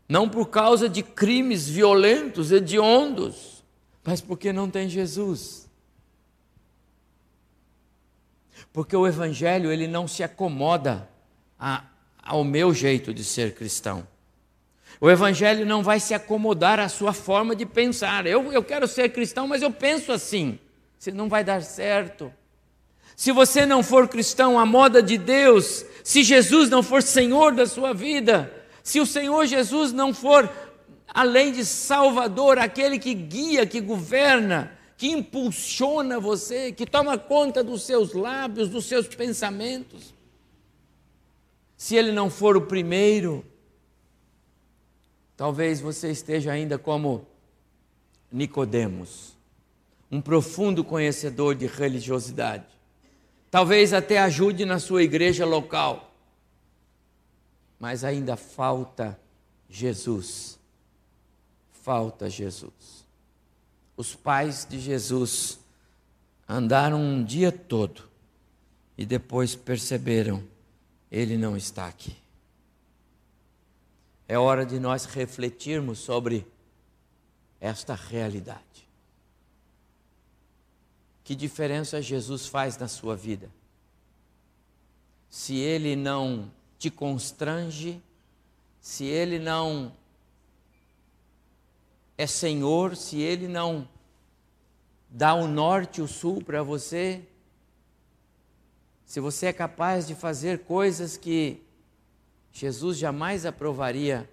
não 0.09 0.27
por 0.27 0.47
causa 0.47 0.89
de 0.89 1.03
crimes 1.03 1.69
violentos, 1.69 2.51
hediondos, 2.51 3.63
mas 4.03 4.19
porque 4.19 4.51
não 4.51 4.67
tem 4.67 4.89
Jesus. 4.89 5.69
Porque 8.73 8.95
o 8.95 9.05
Evangelho 9.05 9.71
ele 9.71 9.87
não 9.87 10.07
se 10.07 10.23
acomoda 10.23 11.07
a, 11.59 11.83
ao 12.23 12.43
meu 12.43 12.73
jeito 12.73 13.13
de 13.13 13.23
ser 13.23 13.53
cristão. 13.53 14.07
O 14.99 15.11
Evangelho 15.11 15.63
não 15.63 15.83
vai 15.83 15.99
se 15.99 16.15
acomodar 16.15 16.79
à 16.79 16.89
sua 16.89 17.13
forma 17.13 17.55
de 17.55 17.65
pensar. 17.65 18.25
Eu, 18.25 18.51
eu 18.51 18.63
quero 18.63 18.87
ser 18.87 19.09
cristão, 19.09 19.47
mas 19.47 19.61
eu 19.61 19.71
penso 19.71 20.11
assim. 20.11 20.57
Você 20.97 21.11
não 21.11 21.29
vai 21.29 21.43
dar 21.43 21.61
certo. 21.61 22.33
Se 23.15 23.31
você 23.31 23.65
não 23.65 23.83
for 23.83 24.07
cristão 24.07 24.57
à 24.57 24.65
moda 24.65 25.03
de 25.03 25.17
Deus, 25.17 25.85
se 26.03 26.23
Jesus 26.23 26.69
não 26.69 26.81
for 26.81 27.03
Senhor 27.03 27.53
da 27.53 27.67
sua 27.67 27.93
vida, 27.93 28.58
se 28.89 28.99
o 28.99 29.05
Senhor 29.05 29.45
Jesus 29.45 29.93
não 29.93 30.11
for, 30.11 30.51
além 31.09 31.51
de 31.51 31.63
Salvador, 31.63 32.57
aquele 32.57 32.97
que 32.97 33.13
guia, 33.13 33.63
que 33.63 33.79
governa, 33.79 34.75
que 34.97 35.09
impulsiona 35.09 36.19
você, 36.19 36.71
que 36.71 36.87
toma 36.87 37.15
conta 37.15 37.63
dos 37.63 37.83
seus 37.83 38.13
lábios, 38.13 38.67
dos 38.67 38.85
seus 38.85 39.07
pensamentos. 39.07 40.11
Se 41.77 41.95
ele 41.95 42.11
não 42.11 42.31
for 42.31 42.57
o 42.57 42.61
primeiro, 42.61 43.45
talvez 45.37 45.79
você 45.79 46.09
esteja 46.09 46.51
ainda 46.51 46.79
como 46.79 47.27
Nicodemos, 48.31 49.37
um 50.09 50.19
profundo 50.19 50.83
conhecedor 50.83 51.53
de 51.53 51.67
religiosidade. 51.67 52.65
Talvez 53.51 53.93
até 53.93 54.17
ajude 54.17 54.65
na 54.65 54.79
sua 54.79 55.03
igreja 55.03 55.45
local. 55.45 56.08
Mas 57.79 58.03
ainda 58.03 58.35
falta 58.35 59.19
Jesus. 59.69 60.59
Falta 61.71 62.29
Jesus. 62.29 63.05
Os 63.95 64.15
pais 64.15 64.67
de 64.69 64.79
Jesus 64.79 65.59
andaram 66.47 67.01
um 67.01 67.23
dia 67.23 67.51
todo 67.51 68.03
e 68.97 69.05
depois 69.05 69.55
perceberam: 69.55 70.43
ele 71.09 71.37
não 71.37 71.55
está 71.55 71.87
aqui. 71.87 72.15
É 74.27 74.37
hora 74.37 74.65
de 74.65 74.79
nós 74.79 75.05
refletirmos 75.05 75.99
sobre 75.99 76.45
esta 77.59 77.95
realidade. 77.95 78.87
Que 81.23 81.35
diferença 81.35 82.01
Jesus 82.01 82.45
faz 82.45 82.77
na 82.77 82.87
sua 82.87 83.15
vida? 83.15 83.49
Se 85.29 85.55
ele 85.55 85.95
não 85.95 86.51
te 86.79 86.89
constrange, 86.89 88.01
se 88.81 89.03
ele 89.03 89.37
não 89.37 89.93
é 92.17 92.25
Senhor, 92.25 92.95
se 92.95 93.19
ele 93.19 93.47
não 93.47 93.87
dá 95.09 95.33
o 95.33 95.47
norte 95.47 95.99
e 95.99 96.01
o 96.01 96.07
sul 96.07 96.43
para 96.43 96.63
você, 96.63 97.21
se 99.05 99.19
você 99.19 99.47
é 99.47 99.53
capaz 99.53 100.07
de 100.07 100.15
fazer 100.15 100.59
coisas 100.59 101.17
que 101.17 101.61
Jesus 102.51 102.97
jamais 102.97 103.45
aprovaria, 103.45 104.29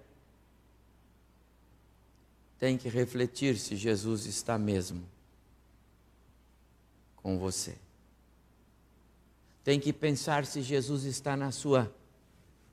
tem 2.57 2.77
que 2.77 2.89
refletir 2.89 3.57
se 3.57 3.75
Jesus 3.75 4.25
está 4.25 4.57
mesmo 4.57 5.03
com 7.15 7.37
você. 7.37 7.75
Tem 9.63 9.79
que 9.79 9.91
pensar 9.91 10.45
se 10.45 10.61
Jesus 10.61 11.03
está 11.03 11.35
na 11.35 11.51
sua, 11.51 11.93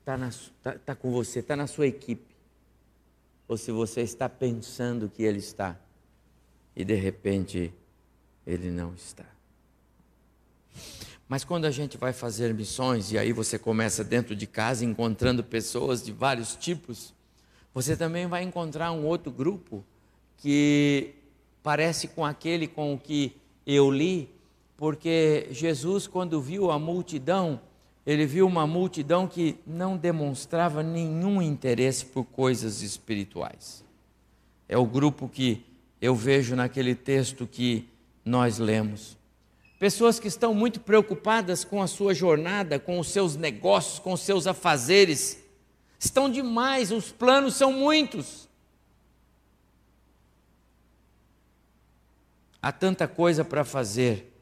está, 0.05 0.27
está, 0.27 0.75
está 0.75 0.95
com 0.95 1.11
você, 1.11 1.39
está 1.39 1.55
na 1.55 1.65
sua 1.65 1.87
equipe. 1.87 2.35
Ou 3.47 3.57
se 3.57 3.71
você 3.71 4.01
está 4.01 4.29
pensando 4.29 5.09
que 5.09 5.23
Ele 5.23 5.39
está 5.39 5.79
e 6.75 6.85
de 6.85 6.93
repente 6.93 7.73
Ele 8.45 8.69
não 8.69 8.93
está. 8.93 9.25
Mas 11.27 11.43
quando 11.43 11.65
a 11.65 11.71
gente 11.71 11.97
vai 11.97 12.13
fazer 12.13 12.53
missões, 12.53 13.11
e 13.11 13.17
aí 13.17 13.33
você 13.33 13.57
começa 13.57 14.03
dentro 14.03 14.35
de 14.35 14.45
casa 14.45 14.85
encontrando 14.85 15.43
pessoas 15.43 16.03
de 16.03 16.11
vários 16.11 16.55
tipos, 16.55 17.13
você 17.73 17.97
também 17.97 18.27
vai 18.27 18.43
encontrar 18.43 18.91
um 18.91 19.05
outro 19.05 19.31
grupo 19.31 19.83
que 20.37 21.15
parece 21.63 22.09
com 22.09 22.23
aquele 22.23 22.67
com 22.67 22.93
o 22.93 22.99
que 22.99 23.35
eu 23.65 23.89
li, 23.89 24.29
porque 24.77 25.47
Jesus, 25.49 26.05
quando 26.05 26.39
viu 26.39 26.69
a 26.69 26.77
multidão, 26.77 27.59
ele 28.05 28.25
viu 28.25 28.45
uma 28.45 28.67
multidão 28.67 29.27
que 29.27 29.57
não 29.65 29.97
demonstrava 29.97 30.83
nenhum 30.83 31.41
interesse 31.41 32.05
por 32.05 32.23
coisas 32.23 32.83
espirituais. 32.83 33.83
É 34.69 34.77
o 34.77 34.85
grupo 34.85 35.27
que 35.27 35.65
eu 35.99 36.13
vejo 36.13 36.55
naquele 36.55 36.93
texto 36.93 37.47
que 37.47 37.89
nós 38.23 38.59
lemos. 38.59 39.17
Pessoas 39.79 40.19
que 40.19 40.27
estão 40.27 40.53
muito 40.53 40.79
preocupadas 40.79 41.63
com 41.63 41.81
a 41.81 41.87
sua 41.87 42.13
jornada, 42.13 42.79
com 42.79 42.99
os 42.99 43.09
seus 43.09 43.35
negócios, 43.35 43.97
com 43.97 44.13
os 44.13 44.21
seus 44.21 44.45
afazeres. 44.45 45.43
Estão 45.99 46.29
demais, 46.29 46.91
os 46.91 47.11
planos 47.11 47.55
são 47.55 47.73
muitos. 47.73 48.47
Há 52.61 52.71
tanta 52.71 53.07
coisa 53.07 53.43
para 53.43 53.63
fazer 53.63 54.34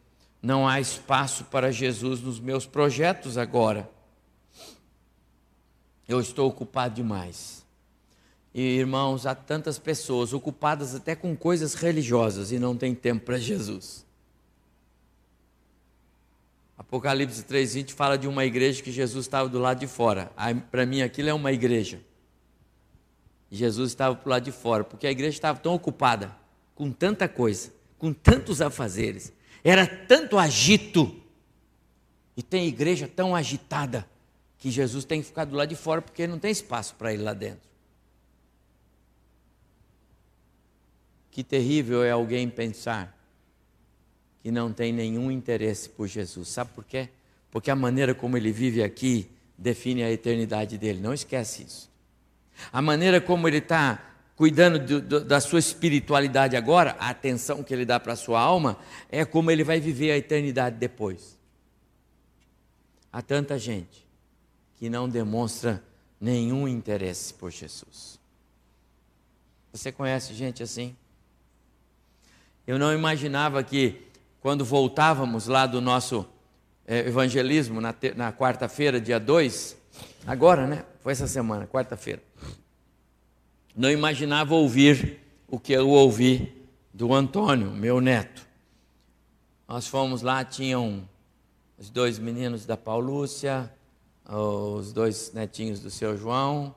não 0.43 0.67
há 0.67 0.81
espaço 0.81 1.45
para 1.45 1.71
Jesus 1.71 2.19
nos 2.19 2.37
meus 2.37 2.65
projetos 2.65 3.37
agora. 3.37 3.89
Eu 6.05 6.19
estou 6.19 6.49
ocupado 6.49 6.95
demais. 6.95 7.65
E 8.53 8.61
irmãos, 8.61 9.25
há 9.25 9.33
tantas 9.33 9.79
pessoas 9.79 10.33
ocupadas 10.33 10.93
até 10.93 11.15
com 11.15 11.33
coisas 11.33 11.73
religiosas 11.73 12.51
e 12.51 12.59
não 12.59 12.75
tem 12.75 12.93
tempo 12.93 13.23
para 13.25 13.37
Jesus. 13.37 14.05
Apocalipse 16.77 17.41
3:20 17.43 17.93
fala 17.93 18.17
de 18.17 18.27
uma 18.27 18.43
igreja 18.43 18.83
que 18.83 18.91
Jesus 18.91 19.25
estava 19.25 19.47
do 19.47 19.59
lado 19.59 19.79
de 19.79 19.87
fora. 19.87 20.29
Para 20.69 20.85
mim 20.85 21.01
aquilo 21.01 21.29
é 21.29 21.33
uma 21.33 21.53
igreja. 21.53 22.01
Jesus 23.49 23.91
estava 23.91 24.13
para 24.13 24.27
o 24.27 24.29
lado 24.29 24.43
de 24.43 24.51
fora, 24.51 24.83
porque 24.83 25.07
a 25.07 25.11
igreja 25.11 25.37
estava 25.37 25.57
tão 25.57 25.73
ocupada 25.73 26.35
com 26.75 26.91
tanta 26.91 27.29
coisa, 27.29 27.71
com 27.97 28.11
tantos 28.11 28.61
afazeres, 28.61 29.31
era 29.63 29.87
tanto 29.87 30.37
agito. 30.37 31.15
E 32.35 32.41
tem 32.41 32.67
igreja 32.67 33.07
tão 33.07 33.35
agitada 33.35 34.07
que 34.57 34.71
Jesus 34.71 35.05
tem 35.05 35.21
que 35.21 35.27
ficar 35.27 35.45
do 35.45 35.55
lado 35.55 35.69
de 35.69 35.75
fora 35.75 36.01
porque 36.01 36.25
não 36.25 36.39
tem 36.39 36.51
espaço 36.51 36.95
para 36.95 37.13
ir 37.13 37.17
lá 37.17 37.33
dentro. 37.33 37.69
Que 41.29 41.43
terrível 41.43 42.03
é 42.03 42.11
alguém 42.11 42.49
pensar 42.49 43.17
que 44.41 44.51
não 44.51 44.73
tem 44.73 44.91
nenhum 44.91 45.31
interesse 45.31 45.89
por 45.89 46.07
Jesus. 46.07 46.49
Sabe 46.49 46.71
por 46.73 46.83
quê? 46.83 47.09
Porque 47.49 47.71
a 47.71 47.75
maneira 47.75 48.13
como 48.13 48.35
ele 48.35 48.51
vive 48.51 48.83
aqui 48.83 49.29
define 49.57 50.03
a 50.03 50.11
eternidade 50.11 50.77
dele. 50.77 50.99
Não 50.99 51.13
esquece 51.13 51.63
isso. 51.63 51.89
A 52.71 52.81
maneira 52.81 53.21
como 53.21 53.47
ele 53.47 53.57
está 53.57 54.12
cuidando 54.35 54.79
do, 54.79 55.01
do, 55.01 55.25
da 55.25 55.39
sua 55.39 55.59
espiritualidade 55.59 56.55
agora, 56.55 56.95
a 56.99 57.09
atenção 57.09 57.63
que 57.63 57.73
ele 57.73 57.85
dá 57.85 57.99
para 57.99 58.13
a 58.13 58.15
sua 58.15 58.39
alma, 58.39 58.77
é 59.09 59.23
como 59.23 59.51
ele 59.51 59.63
vai 59.63 59.79
viver 59.79 60.11
a 60.11 60.17
eternidade 60.17 60.77
depois. 60.77 61.37
Há 63.11 63.21
tanta 63.21 63.59
gente 63.59 64.05
que 64.77 64.89
não 64.89 65.07
demonstra 65.07 65.83
nenhum 66.19 66.67
interesse 66.67 67.33
por 67.33 67.51
Jesus. 67.51 68.19
Você 69.71 69.91
conhece 69.91 70.33
gente 70.33 70.63
assim? 70.63 70.95
Eu 72.65 72.79
não 72.79 72.93
imaginava 72.93 73.63
que, 73.63 74.07
quando 74.39 74.65
voltávamos 74.65 75.47
lá 75.47 75.65
do 75.67 75.81
nosso 75.81 76.25
é, 76.87 76.99
evangelismo, 76.99 77.81
na, 77.81 77.93
na 78.15 78.33
quarta-feira, 78.33 78.99
dia 78.99 79.19
2, 79.19 79.77
agora, 80.25 80.65
né? 80.65 80.85
Foi 81.01 81.11
essa 81.11 81.27
semana, 81.27 81.67
quarta-feira 81.67 82.21
não 83.75 83.89
imaginava 83.89 84.53
ouvir 84.53 85.19
o 85.47 85.59
que 85.59 85.73
eu 85.73 85.89
ouvi 85.89 86.51
do 86.93 87.13
Antônio, 87.13 87.71
meu 87.71 87.99
neto. 87.99 88.45
Nós 89.67 89.87
fomos 89.87 90.21
lá, 90.21 90.43
tinham 90.45 91.07
os 91.77 91.89
dois 91.89 92.19
meninos 92.19 92.65
da 92.65 92.77
Paulúcia, 92.77 93.71
os 94.29 94.93
dois 94.93 95.33
netinhos 95.33 95.79
do 95.79 95.89
seu 95.89 96.15
João, 96.15 96.73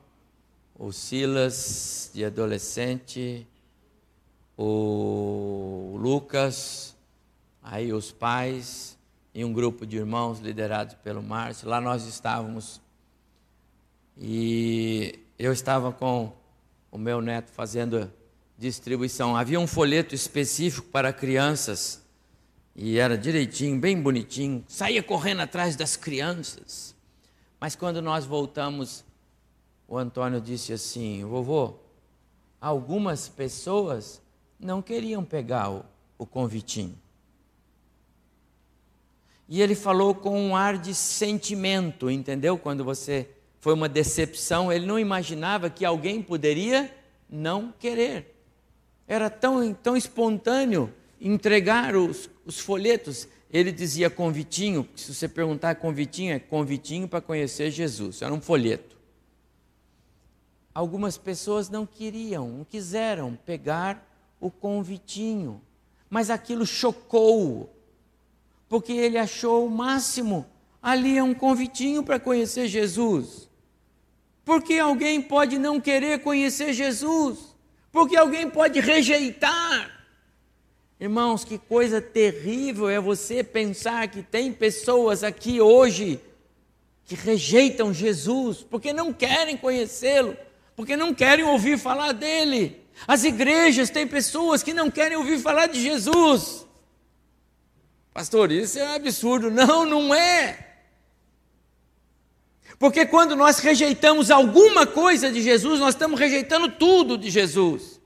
o 0.75 0.91
Silas, 0.91 2.11
de 2.13 2.25
adolescente, 2.25 3.47
o 4.57 5.95
Lucas, 5.99 6.95
aí 7.61 7.93
os 7.93 8.11
pais 8.11 8.97
e 9.33 9.45
um 9.45 9.53
grupo 9.53 9.85
de 9.85 9.97
irmãos 9.97 10.39
liderados 10.39 10.95
pelo 10.95 11.21
Márcio. 11.21 11.69
Lá 11.69 11.79
nós 11.79 12.05
estávamos 12.05 12.81
e 14.17 15.19
eu 15.37 15.53
estava 15.53 15.91
com 15.91 16.33
o 16.91 16.97
meu 16.97 17.21
neto 17.21 17.51
fazendo 17.51 18.11
distribuição. 18.57 19.35
Havia 19.35 19.59
um 19.59 19.67
folheto 19.67 20.15
específico 20.15 20.87
para 20.87 21.13
crianças 21.13 22.01
e 22.75 22.97
era 22.97 23.17
direitinho, 23.17 23.79
bem 23.79 23.99
bonitinho. 24.01 24.63
Saía 24.67 25.01
correndo 25.01 25.41
atrás 25.41 25.75
das 25.75 25.95
crianças. 25.95 26.95
Mas 27.59 27.75
quando 27.75 28.01
nós 28.01 28.25
voltamos, 28.25 29.03
o 29.87 29.97
Antônio 29.97 30.39
disse 30.39 30.73
assim: 30.73 31.25
Vovô, 31.25 31.75
algumas 32.61 33.27
pessoas 33.27 34.21
não 34.59 34.81
queriam 34.81 35.23
pegar 35.23 35.71
o, 35.71 35.85
o 36.17 36.25
convitinho. 36.25 36.97
E 39.49 39.61
ele 39.61 39.75
falou 39.75 40.13
com 40.13 40.39
um 40.39 40.55
ar 40.55 40.77
de 40.77 40.93
sentimento, 40.93 42.11
entendeu? 42.11 42.57
Quando 42.57 42.83
você 42.83 43.29
foi 43.67 43.73
uma 43.73 43.89
decepção, 43.89 44.71
ele 44.71 44.85
não 44.85 44.97
imaginava 44.97 45.69
que 45.69 45.83
alguém 45.83 46.21
poderia 46.21 46.89
não 47.29 47.73
querer. 47.77 48.33
Era 49.05 49.29
tão, 49.29 49.73
tão 49.73 49.97
espontâneo 49.97 50.89
entregar 51.19 51.93
os, 51.93 52.29
os 52.45 52.59
folhetos. 52.61 53.27
Ele 53.51 53.69
dizia 53.73 54.09
convitinho, 54.09 54.87
se 54.95 55.13
você 55.13 55.27
perguntar 55.27 55.75
convitinho, 55.75 56.33
é 56.33 56.39
convitinho 56.39 57.09
para 57.09 57.19
conhecer 57.19 57.69
Jesus, 57.69 58.21
era 58.21 58.33
um 58.33 58.39
folheto. 58.39 58.95
Algumas 60.73 61.17
pessoas 61.17 61.69
não 61.69 61.85
queriam, 61.85 62.47
não 62.47 62.63
quiseram 62.63 63.37
pegar 63.45 64.09
o 64.39 64.49
convitinho, 64.49 65.61
mas 66.09 66.29
aquilo 66.29 66.65
chocou, 66.65 67.75
porque 68.69 68.93
ele 68.93 69.17
achou 69.17 69.67
o 69.67 69.69
máximo. 69.69 70.45
Ali 70.81 71.17
é 71.17 71.23
um 71.23 71.33
convitinho 71.33 72.01
para 72.01 72.17
conhecer 72.17 72.69
Jesus. 72.69 73.46
Porque 74.47 74.79
alguém 74.79 75.21
pode 75.21 75.59
não 75.59 75.77
querer 75.77 76.19
conhecer 76.19 76.71
Jesus? 76.71 77.53
Porque 77.91 78.15
alguém 78.15 78.49
pode 78.49 78.79
rejeitar. 78.79 79.91
Irmãos, 80.97 81.43
que 81.43 81.57
coisa 81.57 81.99
terrível 81.99 82.87
é 82.87 82.97
você 82.97 83.43
pensar 83.43 84.07
que 84.07 84.23
tem 84.23 84.53
pessoas 84.53 85.21
aqui 85.21 85.59
hoje 85.59 86.21
que 87.03 87.13
rejeitam 87.13 87.93
Jesus 87.93 88.63
porque 88.63 88.93
não 88.93 89.11
querem 89.11 89.57
conhecê-lo, 89.57 90.37
porque 90.77 90.95
não 90.95 91.13
querem 91.13 91.43
ouvir 91.43 91.77
falar 91.77 92.13
dele. 92.13 92.81
As 93.05 93.25
igrejas 93.25 93.89
têm 93.89 94.07
pessoas 94.07 94.63
que 94.63 94.73
não 94.73 94.89
querem 94.89 95.17
ouvir 95.17 95.39
falar 95.39 95.67
de 95.67 95.81
Jesus. 95.81 96.65
Pastor, 98.13 98.49
isso 98.49 98.79
é 98.79 98.91
um 98.91 98.95
absurdo. 98.95 99.51
Não, 99.51 99.85
não 99.85 100.15
é. 100.15 100.66
Porque 102.79 103.05
quando 103.05 103.35
nós 103.35 103.59
rejeitamos 103.59 104.29
alguma 104.29 104.85
coisa 104.85 105.31
de 105.31 105.41
Jesus, 105.41 105.79
nós 105.79 105.95
estamos 105.95 106.19
rejeitando 106.19 106.69
tudo 106.69 107.17
de 107.17 107.29
Jesus. 107.29 107.97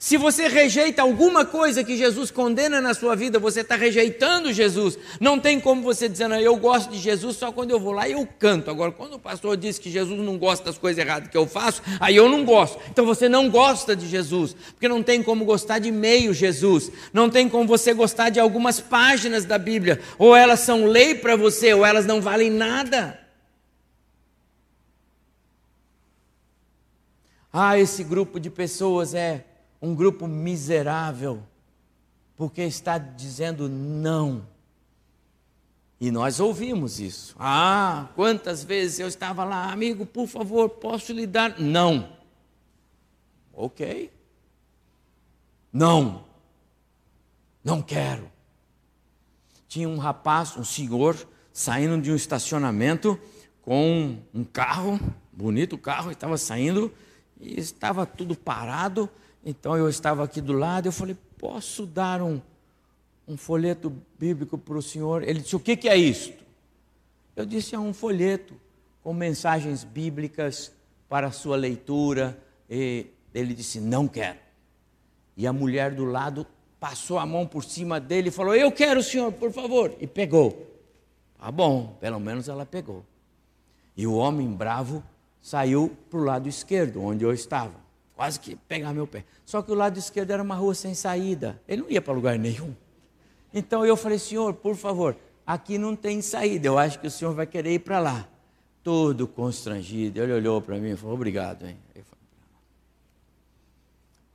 Se 0.00 0.16
você 0.16 0.46
rejeita 0.46 1.02
alguma 1.02 1.44
coisa 1.44 1.82
que 1.82 1.96
Jesus 1.96 2.30
condena 2.30 2.80
na 2.80 2.94
sua 2.94 3.16
vida, 3.16 3.38
você 3.38 3.62
está 3.62 3.74
rejeitando 3.74 4.52
Jesus. 4.52 4.96
Não 5.18 5.40
tem 5.40 5.58
como 5.58 5.82
você 5.82 6.08
dizer, 6.08 6.28
não, 6.28 6.38
eu 6.38 6.54
gosto 6.56 6.90
de 6.90 6.98
Jesus 6.98 7.36
só 7.36 7.50
quando 7.50 7.72
eu 7.72 7.80
vou 7.80 7.92
lá 7.92 8.08
e 8.08 8.12
eu 8.12 8.28
canto. 8.38 8.70
Agora, 8.70 8.92
quando 8.92 9.14
o 9.14 9.18
pastor 9.18 9.56
diz 9.56 9.76
que 9.76 9.90
Jesus 9.90 10.20
não 10.20 10.38
gosta 10.38 10.66
das 10.66 10.78
coisas 10.78 11.04
erradas 11.04 11.28
que 11.28 11.36
eu 11.36 11.48
faço, 11.48 11.82
aí 11.98 12.14
eu 12.14 12.28
não 12.28 12.44
gosto. 12.44 12.78
Então 12.90 13.04
você 13.04 13.28
não 13.28 13.50
gosta 13.50 13.96
de 13.96 14.06
Jesus, 14.06 14.54
porque 14.72 14.86
não 14.86 15.02
tem 15.02 15.20
como 15.20 15.44
gostar 15.44 15.80
de 15.80 15.90
meio 15.90 16.32
Jesus. 16.32 16.92
Não 17.12 17.28
tem 17.28 17.48
como 17.48 17.66
você 17.66 17.92
gostar 17.92 18.28
de 18.28 18.38
algumas 18.38 18.78
páginas 18.78 19.44
da 19.44 19.58
Bíblia. 19.58 20.00
Ou 20.16 20.36
elas 20.36 20.60
são 20.60 20.86
lei 20.86 21.16
para 21.16 21.34
você, 21.34 21.74
ou 21.74 21.84
elas 21.84 22.06
não 22.06 22.20
valem 22.20 22.50
nada. 22.50 23.27
Ah, 27.52 27.78
esse 27.78 28.04
grupo 28.04 28.38
de 28.38 28.50
pessoas 28.50 29.14
é 29.14 29.44
um 29.80 29.94
grupo 29.94 30.26
miserável, 30.26 31.42
porque 32.36 32.62
está 32.62 32.98
dizendo 32.98 33.68
não. 33.68 34.46
E 36.00 36.10
nós 36.10 36.38
ouvimos 36.38 37.00
isso. 37.00 37.34
Ah, 37.38 38.08
quantas 38.14 38.62
vezes 38.62 39.00
eu 39.00 39.08
estava 39.08 39.44
lá, 39.44 39.72
amigo, 39.72 40.06
por 40.06 40.28
favor, 40.28 40.68
posso 40.68 41.12
lhe 41.12 41.26
dar? 41.26 41.58
Não. 41.58 42.16
Ok. 43.52 44.12
Não. 45.72 46.24
Não 47.64 47.82
quero. 47.82 48.30
Tinha 49.66 49.88
um 49.88 49.98
rapaz, 49.98 50.56
um 50.56 50.64
senhor, 50.64 51.16
saindo 51.52 52.00
de 52.00 52.12
um 52.12 52.16
estacionamento 52.16 53.18
com 53.62 54.16
um 54.32 54.44
carro, 54.44 55.00
bonito 55.32 55.76
carro, 55.76 56.10
estava 56.12 56.38
saindo 56.38 56.92
e 57.40 57.58
estava 57.58 58.04
tudo 58.04 58.34
parado 58.34 59.08
então 59.44 59.76
eu 59.76 59.88
estava 59.88 60.24
aqui 60.24 60.40
do 60.40 60.52
lado, 60.52 60.86
eu 60.86 60.92
falei, 60.92 61.16
posso 61.38 61.86
dar 61.86 62.20
um, 62.22 62.40
um 63.26 63.36
folheto 63.36 63.90
bíblico 64.18 64.58
para 64.58 64.76
o 64.76 64.82
senhor? 64.82 65.22
Ele 65.22 65.40
disse, 65.40 65.56
o 65.56 65.60
que, 65.60 65.76
que 65.76 65.88
é 65.88 65.96
isto? 65.96 66.44
Eu 67.34 67.46
disse, 67.46 67.74
é 67.74 67.78
um 67.78 67.94
folheto 67.94 68.54
com 69.02 69.12
mensagens 69.12 69.84
bíblicas 69.84 70.72
para 71.08 71.28
a 71.28 71.32
sua 71.32 71.56
leitura. 71.56 72.38
E 72.68 73.06
ele 73.32 73.54
disse, 73.54 73.80
não 73.80 74.08
quero. 74.08 74.38
E 75.36 75.46
a 75.46 75.52
mulher 75.52 75.94
do 75.94 76.04
lado 76.04 76.46
passou 76.80 77.18
a 77.18 77.24
mão 77.24 77.46
por 77.46 77.64
cima 77.64 78.00
dele 78.00 78.28
e 78.28 78.32
falou, 78.32 78.54
eu 78.54 78.72
quero, 78.72 79.02
senhor, 79.02 79.32
por 79.32 79.52
favor. 79.52 79.94
E 80.00 80.06
pegou. 80.06 80.66
Tá 81.38 81.50
bom, 81.50 81.96
pelo 82.00 82.18
menos 82.18 82.48
ela 82.48 82.66
pegou. 82.66 83.04
E 83.96 84.06
o 84.06 84.14
homem 84.14 84.52
bravo 84.52 85.02
saiu 85.48 85.96
para 86.10 86.18
o 86.18 86.24
lado 86.24 86.48
esquerdo, 86.48 87.02
onde 87.02 87.24
eu 87.24 87.32
estava 87.32 87.88
quase 88.14 88.40
que 88.40 88.56
pegar 88.56 88.92
meu 88.92 89.06
pé. 89.06 89.24
Só 89.46 89.62
que 89.62 89.70
o 89.70 89.74
lado 89.74 89.96
esquerdo 89.96 90.32
era 90.32 90.42
uma 90.42 90.56
rua 90.56 90.74
sem 90.74 90.92
saída, 90.92 91.58
ele 91.68 91.82
não 91.82 91.90
ia 91.90 92.02
para 92.02 92.12
lugar 92.12 92.36
nenhum. 92.36 92.74
Então 93.54 93.86
eu 93.86 93.96
falei, 93.96 94.18
senhor, 94.18 94.54
por 94.54 94.74
favor, 94.74 95.16
aqui 95.46 95.78
não 95.78 95.94
tem 95.94 96.20
saída, 96.20 96.66
eu 96.66 96.76
acho 96.76 96.98
que 96.98 97.06
o 97.06 97.10
senhor 97.10 97.32
vai 97.32 97.46
querer 97.46 97.74
ir 97.74 97.78
para 97.78 97.98
lá. 97.98 98.28
Todo 98.82 99.26
constrangido, 99.26 100.20
ele 100.20 100.32
olhou 100.32 100.60
para 100.60 100.76
mim 100.78 100.90
e 100.90 100.96
falou, 100.96 101.14
obrigado, 101.14 101.64
hein? 101.64 101.78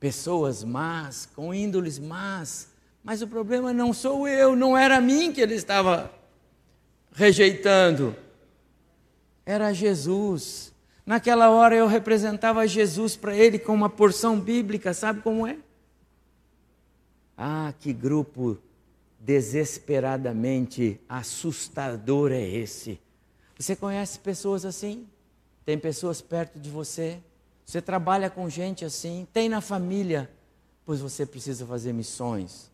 Pessoas 0.00 0.64
más, 0.64 1.28
com 1.34 1.54
índoles 1.54 1.98
más, 1.98 2.68
mas 3.04 3.22
o 3.22 3.28
problema 3.28 3.72
não 3.72 3.92
sou 3.92 4.26
eu, 4.26 4.56
não 4.56 4.76
era 4.76 5.00
mim 5.00 5.32
que 5.32 5.40
ele 5.40 5.54
estava 5.54 6.10
rejeitando, 7.12 8.16
era 9.46 9.72
Jesus. 9.72 10.73
Naquela 11.06 11.50
hora 11.50 11.74
eu 11.74 11.86
representava 11.86 12.66
Jesus 12.66 13.14
para 13.14 13.36
ele 13.36 13.58
com 13.58 13.74
uma 13.74 13.90
porção 13.90 14.40
bíblica, 14.40 14.94
sabe 14.94 15.20
como 15.20 15.46
é? 15.46 15.58
Ah, 17.36 17.74
que 17.78 17.92
grupo 17.92 18.58
desesperadamente 19.20 20.98
assustador 21.08 22.32
é 22.32 22.42
esse. 22.42 22.98
Você 23.58 23.76
conhece 23.76 24.18
pessoas 24.18 24.64
assim? 24.64 25.06
Tem 25.64 25.78
pessoas 25.78 26.20
perto 26.20 26.58
de 26.58 26.70
você? 26.70 27.18
Você 27.64 27.82
trabalha 27.82 28.30
com 28.30 28.48
gente 28.48 28.84
assim? 28.84 29.26
Tem 29.32 29.48
na 29.48 29.60
família? 29.60 30.30
Pois 30.86 31.00
você 31.00 31.24
precisa 31.24 31.66
fazer 31.66 31.92
missões. 31.92 32.70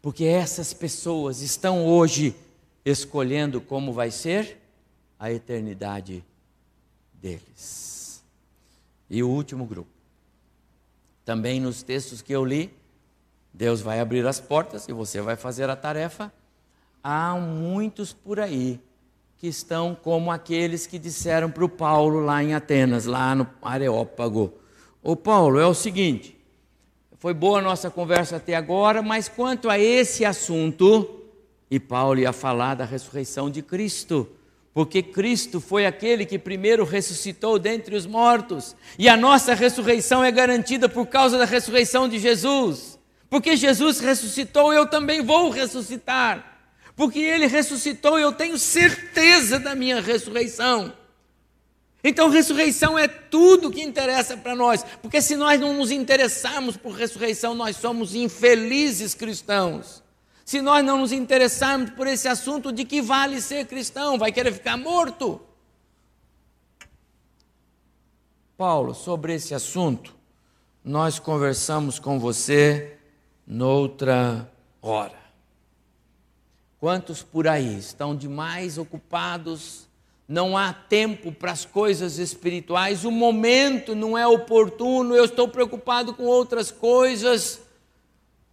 Porque 0.00 0.24
essas 0.24 0.72
pessoas 0.72 1.40
estão 1.40 1.86
hoje 1.86 2.34
escolhendo 2.84 3.60
como 3.60 3.92
vai 3.92 4.10
ser 4.10 4.58
a 5.18 5.30
eternidade 5.30 6.24
deles. 7.22 8.24
E 9.08 9.22
o 9.22 9.28
último 9.28 9.64
grupo. 9.64 9.90
Também 11.24 11.60
nos 11.60 11.82
textos 11.82 12.20
que 12.20 12.32
eu 12.32 12.44
li, 12.44 12.74
Deus 13.54 13.80
vai 13.80 14.00
abrir 14.00 14.26
as 14.26 14.40
portas 14.40 14.88
e 14.88 14.92
você 14.92 15.20
vai 15.20 15.36
fazer 15.36 15.70
a 15.70 15.76
tarefa. 15.76 16.32
Há 17.02 17.36
muitos 17.36 18.12
por 18.12 18.40
aí 18.40 18.80
que 19.38 19.46
estão 19.46 19.94
como 19.94 20.30
aqueles 20.30 20.86
que 20.86 20.98
disseram 20.98 21.50
para 21.50 21.64
o 21.64 21.68
Paulo 21.68 22.20
lá 22.20 22.42
em 22.42 22.54
Atenas, 22.54 23.06
lá 23.06 23.34
no 23.34 23.46
Areópago: 23.60 24.54
Ô 25.02 25.14
Paulo, 25.14 25.60
é 25.60 25.66
o 25.66 25.74
seguinte, 25.74 26.36
foi 27.18 27.34
boa 27.34 27.60
a 27.60 27.62
nossa 27.62 27.90
conversa 27.90 28.36
até 28.36 28.56
agora, 28.56 29.02
mas 29.02 29.28
quanto 29.28 29.70
a 29.70 29.78
esse 29.78 30.24
assunto, 30.24 31.22
e 31.70 31.78
Paulo 31.78 32.18
ia 32.18 32.32
falar 32.32 32.74
da 32.74 32.84
ressurreição 32.84 33.48
de 33.48 33.62
Cristo 33.62 34.28
porque 34.74 35.02
Cristo 35.02 35.60
foi 35.60 35.84
aquele 35.84 36.24
que 36.24 36.38
primeiro 36.38 36.84
ressuscitou 36.84 37.58
dentre 37.58 37.94
os 37.94 38.06
mortos, 38.06 38.74
e 38.98 39.08
a 39.08 39.16
nossa 39.16 39.54
ressurreição 39.54 40.24
é 40.24 40.30
garantida 40.30 40.88
por 40.88 41.06
causa 41.06 41.36
da 41.36 41.44
ressurreição 41.44 42.08
de 42.08 42.18
Jesus. 42.18 42.98
Porque 43.28 43.56
Jesus 43.56 44.00
ressuscitou, 44.00 44.72
eu 44.72 44.86
também 44.86 45.22
vou 45.22 45.50
ressuscitar. 45.50 46.60
Porque 46.94 47.18
ele 47.18 47.46
ressuscitou, 47.46 48.18
eu 48.18 48.32
tenho 48.32 48.58
certeza 48.58 49.58
da 49.58 49.74
minha 49.74 50.00
ressurreição. 50.00 50.92
Então, 52.04 52.28
ressurreição 52.28 52.98
é 52.98 53.06
tudo 53.06 53.70
que 53.70 53.82
interessa 53.82 54.36
para 54.36 54.56
nós, 54.56 54.84
porque 55.00 55.22
se 55.22 55.36
nós 55.36 55.60
não 55.60 55.72
nos 55.74 55.90
interessarmos 55.90 56.76
por 56.76 56.92
ressurreição, 56.92 57.54
nós 57.54 57.76
somos 57.76 58.14
infelizes 58.14 59.14
cristãos. 59.14 60.01
Se 60.44 60.60
nós 60.60 60.84
não 60.84 60.98
nos 60.98 61.12
interessarmos 61.12 61.90
por 61.90 62.06
esse 62.06 62.26
assunto, 62.26 62.72
de 62.72 62.84
que 62.84 63.00
vale 63.00 63.40
ser 63.40 63.66
cristão? 63.66 64.18
Vai 64.18 64.32
querer 64.32 64.52
ficar 64.52 64.76
morto? 64.76 65.40
Paulo, 68.56 68.94
sobre 68.94 69.34
esse 69.34 69.54
assunto, 69.54 70.14
nós 70.84 71.18
conversamos 71.18 71.98
com 71.98 72.18
você 72.18 72.96
noutra 73.46 74.50
hora. 74.80 75.20
Quantos 76.78 77.22
por 77.22 77.46
aí 77.46 77.78
estão 77.78 78.14
demais 78.14 78.78
ocupados? 78.78 79.88
Não 80.26 80.56
há 80.56 80.72
tempo 80.72 81.30
para 81.30 81.52
as 81.52 81.64
coisas 81.64 82.18
espirituais, 82.18 83.04
o 83.04 83.10
momento 83.10 83.94
não 83.94 84.16
é 84.16 84.26
oportuno, 84.26 85.14
eu 85.14 85.24
estou 85.24 85.46
preocupado 85.46 86.14
com 86.14 86.24
outras 86.24 86.70
coisas 86.70 87.61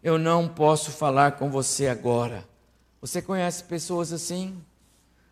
eu 0.03 0.17
não 0.17 0.47
posso 0.47 0.91
falar 0.91 1.33
com 1.33 1.49
você 1.49 1.87
agora. 1.87 2.47
Você 3.01 3.21
conhece 3.21 3.63
pessoas 3.63 4.13
assim? 4.13 4.57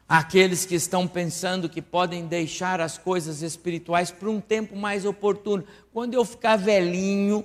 Aqueles 0.08 0.66
que 0.66 0.76
estão 0.76 1.08
pensando 1.08 1.70
que 1.70 1.82
podem 1.82 2.26
deixar 2.28 2.80
as 2.80 2.98
coisas 2.98 3.42
espirituais 3.42 4.12
para 4.12 4.30
um 4.30 4.40
tempo 4.40 4.76
mais 4.76 5.06
oportuno. 5.06 5.64
Quando 5.92 6.14
eu 6.14 6.24
ficar 6.24 6.58
velhinho, 6.58 7.44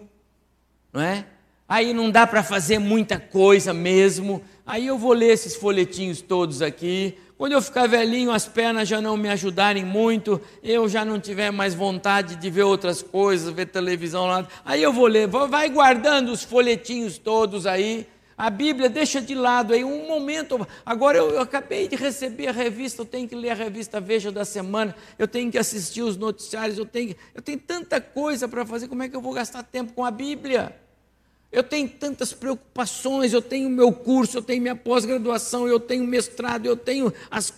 não 0.93 1.01
é? 1.01 1.27
Aí 1.69 1.93
não 1.93 2.11
dá 2.11 2.27
para 2.27 2.43
fazer 2.43 2.79
muita 2.79 3.19
coisa 3.19 3.73
mesmo. 3.73 4.43
Aí 4.67 4.87
eu 4.87 4.99
vou 4.99 5.13
ler 5.13 5.33
esses 5.33 5.57
folhetinhos 5.57 6.21
todos 6.21 6.61
aqui, 6.61 7.19
quando 7.43 7.55
eu 7.55 7.61
ficar 7.61 7.89
velhinho, 7.89 8.31
as 8.31 8.47
pernas 8.47 8.89
já 8.89 9.01
não 9.01 9.17
me 9.17 9.29
ajudarem 9.29 9.85
muito, 9.85 10.41
eu 10.63 10.89
já 10.89 11.05
não 11.05 11.19
tiver 11.19 11.51
mais 11.51 11.75
vontade 11.75 12.37
de 12.37 12.49
ver 12.49 12.63
outras 12.63 13.03
coisas, 13.03 13.53
ver 13.53 13.67
televisão 13.67 14.27
lá, 14.27 14.47
aí 14.65 14.81
eu 14.81 14.93
vou 14.93 15.09
ler, 15.09 15.27
vai 15.27 15.69
guardando 15.69 16.31
os 16.31 16.45
folhetinhos 16.45 17.19
todos 17.19 17.67
aí, 17.67 18.07
a 18.39 18.49
Bíblia 18.49 18.89
deixa 18.89 19.21
de 19.21 19.35
lado 19.35 19.75
aí 19.75 19.83
um 19.83 20.07
momento. 20.07 20.65
Agora 20.87 21.19
eu, 21.19 21.31
eu, 21.31 21.41
acabei 21.41 21.89
de 21.89 21.97
receber 21.97 22.47
a 22.47 22.53
revista, 22.53 23.03
eu 23.03 23.07
tenho 23.07 23.29
que 23.29 23.35
ler 23.35 23.51
a 23.51 23.55
revista 23.55 24.01
Veja 24.01 24.31
da 24.31 24.45
semana, 24.45 24.95
eu 25.19 25.27
tenho 25.27 25.51
que 25.51 25.59
assistir 25.59 26.03
os 26.03 26.17
noticiários, 26.17 26.79
eu 26.79 26.87
tenho, 26.87 27.17
eu 27.35 27.43
tenho 27.43 27.59
tanta 27.59 28.01
coisa 28.01 28.47
para 28.47 28.65
fazer, 28.65 28.87
como 28.87 29.03
é 29.03 29.09
que 29.09 29.17
eu 29.17 29.21
vou 29.21 29.33
gastar 29.33 29.65
tempo 29.65 29.95
com 29.95 30.05
a 30.05 30.13
Bíblia? 30.13 30.77
Eu 31.53 31.63
tenho 31.63 31.87
tantas 31.87 32.33
preocupações, 32.33 33.35
eu 33.35 33.43
tenho 33.43 33.69
meu 33.69 33.93
curso, 33.93 34.39
eu 34.39 34.43
tenho 34.43 34.63
minha 34.63 34.75
pós-graduação, 34.75 35.69
eu 35.69 35.79
tenho 35.79 36.03
mestrado, 36.07 36.65
eu 36.65 36.75
tenho 36.77 37.13
as, 37.31 37.53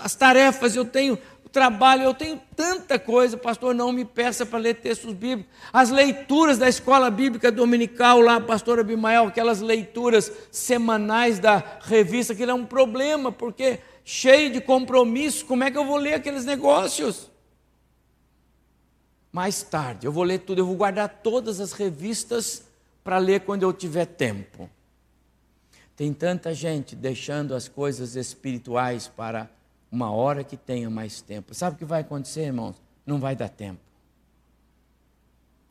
as 0.00 0.14
tarefas, 0.14 0.76
eu 0.76 0.84
tenho 0.84 1.18
trabalho, 1.50 2.04
eu 2.04 2.14
tenho 2.14 2.40
tanta 2.54 2.96
coisa, 2.96 3.36
pastor, 3.36 3.74
não 3.74 3.90
me 3.90 4.04
peça 4.04 4.46
para 4.46 4.60
ler 4.60 4.74
textos 4.74 5.12
bíblicos. 5.12 5.52
As 5.72 5.90
leituras 5.90 6.58
da 6.58 6.68
escola 6.68 7.10
bíblica 7.10 7.50
dominical 7.50 8.20
lá, 8.20 8.40
pastor 8.40 8.78
Abimael, 8.78 9.26
aquelas 9.26 9.60
leituras 9.60 10.30
semanais 10.52 11.40
da 11.40 11.80
revista, 11.80 12.34
aquilo 12.34 12.52
é 12.52 12.54
um 12.54 12.66
problema, 12.66 13.32
porque 13.32 13.80
cheio 14.04 14.50
de 14.50 14.60
compromisso, 14.60 15.44
como 15.44 15.64
é 15.64 15.70
que 15.72 15.78
eu 15.78 15.84
vou 15.84 15.96
ler 15.96 16.14
aqueles 16.14 16.44
negócios? 16.44 17.28
Mais 19.32 19.60
tarde, 19.60 20.06
eu 20.06 20.12
vou 20.12 20.22
ler 20.22 20.38
tudo, 20.38 20.60
eu 20.60 20.66
vou 20.66 20.76
guardar 20.76 21.08
todas 21.08 21.60
as 21.60 21.72
revistas 21.72 22.67
para 23.08 23.16
ler 23.16 23.40
quando 23.40 23.62
eu 23.62 23.72
tiver 23.72 24.04
tempo. 24.04 24.68
Tem 25.96 26.12
tanta 26.12 26.52
gente 26.52 26.94
deixando 26.94 27.54
as 27.54 27.66
coisas 27.66 28.16
espirituais 28.16 29.08
para 29.08 29.48
uma 29.90 30.12
hora 30.12 30.44
que 30.44 30.58
tenha 30.58 30.90
mais 30.90 31.22
tempo. 31.22 31.54
Sabe 31.54 31.74
o 31.74 31.78
que 31.78 31.86
vai 31.86 32.02
acontecer, 32.02 32.42
irmãos? 32.42 32.76
Não 33.06 33.18
vai 33.18 33.34
dar 33.34 33.48
tempo. 33.48 33.80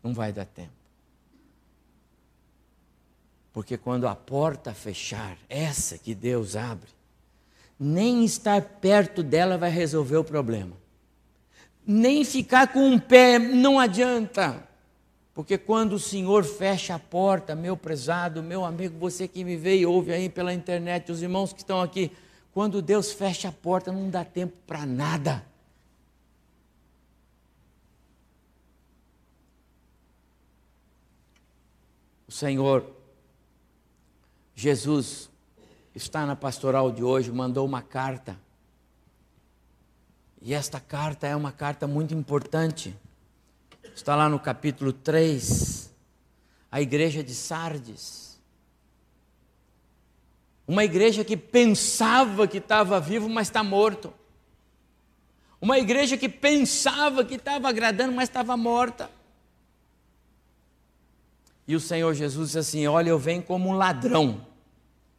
Não 0.01 0.15
vai 0.15 0.33
dar 0.33 0.45
tempo. 0.45 0.71
Porque 3.53 3.77
quando 3.77 4.07
a 4.07 4.15
porta 4.15 4.73
fechar, 4.73 5.37
essa 5.47 5.95
que 5.95 6.15
Deus 6.15 6.55
abre, 6.55 6.89
nem 7.79 8.25
estar 8.25 8.59
perto 8.63 9.21
dela 9.21 9.59
vai 9.59 9.69
resolver 9.69 10.17
o 10.17 10.23
problema. 10.23 10.75
Nem 11.85 12.25
ficar 12.25 12.73
com 12.73 12.79
um 12.79 12.97
pé 12.97 13.37
não 13.37 13.79
adianta. 13.79 14.66
Porque 15.37 15.55
quando 15.55 15.93
o 15.93 15.99
Senhor 15.99 16.43
fecha 16.43 16.95
a 16.95 16.99
porta, 16.99 17.53
meu 17.53 17.77
prezado, 17.77 18.41
meu 18.41 18.65
amigo, 18.65 18.97
você 18.97 19.27
que 19.27 19.43
me 19.43 19.55
vê 19.55 19.77
e 19.77 19.85
ouve 19.85 20.11
aí 20.11 20.29
pela 20.29 20.51
internet, 20.51 21.11
os 21.11 21.21
irmãos 21.21 21.53
que 21.53 21.59
estão 21.59 21.79
aqui, 21.79 22.11
quando 22.51 22.81
Deus 22.81 23.11
fecha 23.11 23.49
a 23.49 23.51
porta, 23.51 23.91
não 23.91 24.09
dá 24.09 24.25
tempo 24.25 24.57
para 24.65 24.83
nada. 24.83 25.45
O 32.27 32.31
Senhor 32.31 32.83
Jesus 34.55 35.29
está 35.93 36.25
na 36.25 36.35
pastoral 36.35 36.91
de 36.91 37.03
hoje, 37.03 37.31
mandou 37.31 37.63
uma 37.63 37.83
carta. 37.83 38.35
E 40.41 40.55
esta 40.55 40.79
carta 40.79 41.27
é 41.27 41.35
uma 41.35 41.51
carta 41.51 41.85
muito 41.85 42.15
importante. 42.15 42.97
Está 43.97 44.15
lá 44.15 44.29
no 44.29 44.39
capítulo 44.39 44.93
3, 44.93 45.91
a 46.71 46.79
igreja 46.79 47.23
de 47.23 47.33
Sardes. 47.33 48.39
Uma 50.67 50.83
igreja 50.83 51.25
que 51.25 51.35
pensava 51.35 52.47
que 52.47 52.59
estava 52.59 52.99
vivo, 52.99 53.27
mas 53.27 53.47
está 53.47 53.63
morto. 53.63 54.13
Uma 55.59 55.79
igreja 55.79 56.15
que 56.15 56.29
pensava 56.29 57.25
que 57.25 57.35
estava 57.35 57.67
agradando, 57.67 58.13
mas 58.13 58.29
estava 58.29 58.55
morta. 58.55 59.09
E 61.67 61.75
o 61.75 61.79
Senhor 61.79 62.13
Jesus 62.13 62.49
disse 62.49 62.59
assim: 62.59 62.85
Olha, 62.85 63.09
eu 63.09 63.17
venho 63.17 63.41
como 63.41 63.67
um 63.67 63.73
ladrão. 63.73 64.45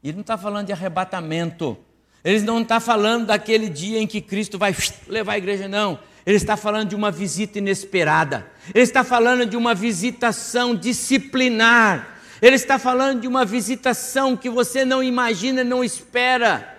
Ele 0.05 0.13
não 0.13 0.21
está 0.21 0.39
falando 0.39 0.69
de 0.69 0.73
arrebatamento. 0.73 1.77
Ele 2.23 2.43
não 2.43 2.63
está 2.63 2.79
falando 2.79 3.27
daquele 3.27 3.69
dia 3.69 3.99
em 3.99 4.07
que 4.07 4.21
Cristo 4.21 4.57
vai 4.57 4.73
levar 5.09 5.33
a 5.33 5.39
igreja, 5.39 5.67
não. 5.67 5.99
Ele 6.29 6.37
está 6.37 6.57
falando 6.57 6.91
de 6.91 6.95
uma 6.95 7.11
visita 7.11 7.59
inesperada. 7.59 8.47
Ele 8.73 8.85
está 8.85 9.03
falando 9.03 9.47
de 9.47 9.57
uma 9.57 9.75
visitação 9.75 10.77
disciplinar 10.77 12.19
ele 12.41 12.55
está 12.55 12.79
falando 12.79 13.21
de 13.21 13.29
uma 13.29 13.45
visitação 13.45 14.37
que 14.37 14.49
você 14.49 14.85
não 14.85 15.03
imagina, 15.03 15.65
não 15.65 15.83
espera. 15.83 16.77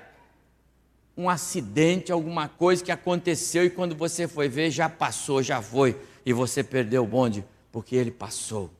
Um 1.17 1.29
acidente, 1.29 2.11
alguma 2.11 2.47
coisa 2.47 2.83
que 2.83 2.91
aconteceu 2.91 3.65
e 3.65 3.69
quando 3.69 3.93
você 3.93 4.27
foi 4.27 4.47
ver, 4.47 4.71
já 4.71 4.87
passou, 4.87 5.43
já 5.43 5.61
foi, 5.61 5.99
e 6.25 6.31
você 6.31 6.63
perdeu 6.63 7.03
o 7.03 7.07
bonde 7.07 7.43
porque 7.73 7.95
ele 7.95 8.11
passou. 8.11 8.71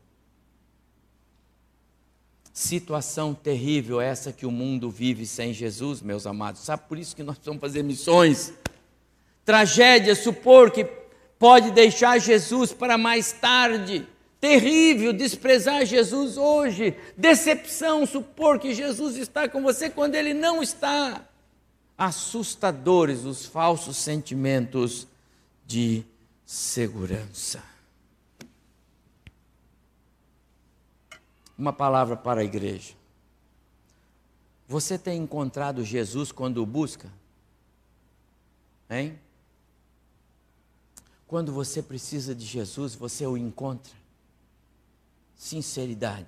Situação 2.53 3.33
terrível 3.33 3.99
essa 3.99 4.31
que 4.31 4.45
o 4.45 4.51
mundo 4.51 4.89
vive 4.89 5.25
sem 5.25 5.53
Jesus, 5.53 6.01
meus 6.01 6.25
amados. 6.25 6.61
Sabe 6.61 6.83
por 6.87 6.97
isso 6.97 7.15
que 7.15 7.23
nós 7.23 7.35
precisamos 7.35 7.59
fazer 7.59 7.83
missões? 7.83 8.53
Tragédia, 9.45 10.15
supor 10.15 10.71
que 10.71 10.85
pode 11.39 11.71
deixar 11.71 12.19
Jesus 12.19 12.73
para 12.73 12.97
mais 12.97 13.31
tarde. 13.31 14.07
Terrível 14.39 15.11
desprezar 15.11 15.85
Jesus 15.85 16.37
hoje. 16.37 16.95
Decepção 17.17 18.05
supor 18.05 18.59
que 18.59 18.73
Jesus 18.73 19.17
está 19.17 19.49
com 19.49 19.61
você 19.61 19.89
quando 19.89 20.15
ele 20.15 20.33
não 20.33 20.61
está. 20.61 21.25
Assustadores 21.97 23.25
os 23.25 23.45
falsos 23.45 23.97
sentimentos 23.97 25.07
de 25.65 26.05
segurança. 26.45 27.61
Uma 31.57 31.73
palavra 31.73 32.15
para 32.15 32.39
a 32.39 32.43
igreja. 32.43 32.93
Você 34.69 34.97
tem 34.97 35.21
encontrado 35.21 35.83
Jesus 35.83 36.31
quando 36.31 36.63
o 36.63 36.65
busca? 36.65 37.11
Hein? 38.89 39.19
Quando 41.29 41.53
você 41.53 41.83
precisa 41.83 42.33
de 42.33 42.43
Jesus, 42.43 42.95
você 42.95 43.23
o 43.27 43.37
encontra 43.37 43.93
sinceridade. 45.37 46.27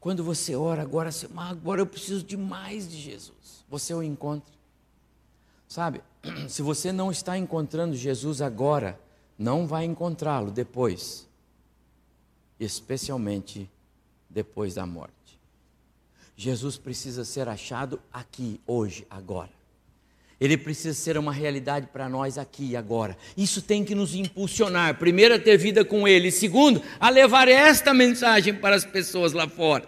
Quando 0.00 0.24
você 0.24 0.56
ora, 0.56 0.80
agora, 0.80 1.10
agora 1.36 1.82
eu 1.82 1.86
preciso 1.86 2.24
de 2.24 2.38
mais 2.38 2.88
de 2.88 2.98
Jesus. 2.98 3.66
Você 3.68 3.92
o 3.92 4.02
encontra. 4.02 4.50
Sabe, 5.68 6.02
se 6.48 6.62
você 6.62 6.90
não 6.90 7.10
está 7.12 7.36
encontrando 7.36 7.94
Jesus 7.94 8.40
agora, 8.40 8.98
não 9.38 9.66
vai 9.66 9.84
encontrá-lo 9.84 10.50
depois. 10.50 11.28
Especialmente 12.58 13.70
depois 14.30 14.76
da 14.76 14.86
morte. 14.86 15.38
Jesus 16.34 16.78
precisa 16.78 17.26
ser 17.26 17.46
achado 17.46 18.00
aqui, 18.10 18.58
hoje, 18.66 19.06
agora. 19.10 19.59
Ele 20.40 20.56
precisa 20.56 20.94
ser 20.94 21.18
uma 21.18 21.32
realidade 21.32 21.88
para 21.92 22.08
nós 22.08 22.38
aqui 22.38 22.70
e 22.70 22.76
agora. 22.76 23.16
Isso 23.36 23.60
tem 23.60 23.84
que 23.84 23.94
nos 23.94 24.14
impulsionar, 24.14 24.98
primeiro, 24.98 25.34
a 25.34 25.38
ter 25.38 25.58
vida 25.58 25.84
com 25.84 26.08
Ele, 26.08 26.30
segundo, 26.30 26.82
a 26.98 27.10
levar 27.10 27.46
esta 27.46 27.92
mensagem 27.92 28.54
para 28.54 28.74
as 28.74 28.84
pessoas 28.84 29.34
lá 29.34 29.46
fora. 29.46 29.86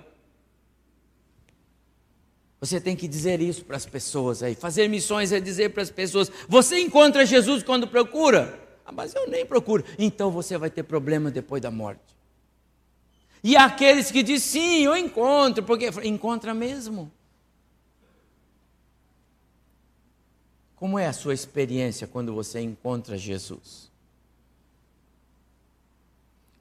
Você 2.60 2.80
tem 2.80 2.94
que 2.94 3.08
dizer 3.08 3.40
isso 3.40 3.64
para 3.64 3.76
as 3.76 3.86
pessoas 3.86 4.42
aí. 4.42 4.54
Fazer 4.54 4.88
missões 4.88 5.32
é 5.32 5.40
dizer 5.40 5.70
para 5.70 5.82
as 5.82 5.90
pessoas: 5.90 6.30
você 6.46 6.78
encontra 6.78 7.24
Jesus 7.24 7.62
quando 7.62 7.88
procura? 7.88 8.60
Ah, 8.84 8.92
mas 8.92 9.14
eu 9.14 9.28
nem 9.28 9.46
procuro. 9.46 9.84
Então 9.98 10.30
você 10.30 10.58
vai 10.58 10.70
ter 10.70 10.82
problema 10.82 11.30
depois 11.30 11.62
da 11.62 11.70
morte. 11.70 12.14
E 13.42 13.56
aqueles 13.56 14.10
que 14.10 14.22
dizem 14.22 14.38
sim, 14.62 14.84
eu 14.84 14.94
encontro, 14.94 15.64
porque 15.64 15.90
encontra 16.04 16.54
mesmo. 16.54 17.10
Como 20.82 20.98
é 20.98 21.06
a 21.06 21.12
sua 21.12 21.32
experiência 21.32 22.08
quando 22.08 22.34
você 22.34 22.60
encontra 22.60 23.16
Jesus? 23.16 23.88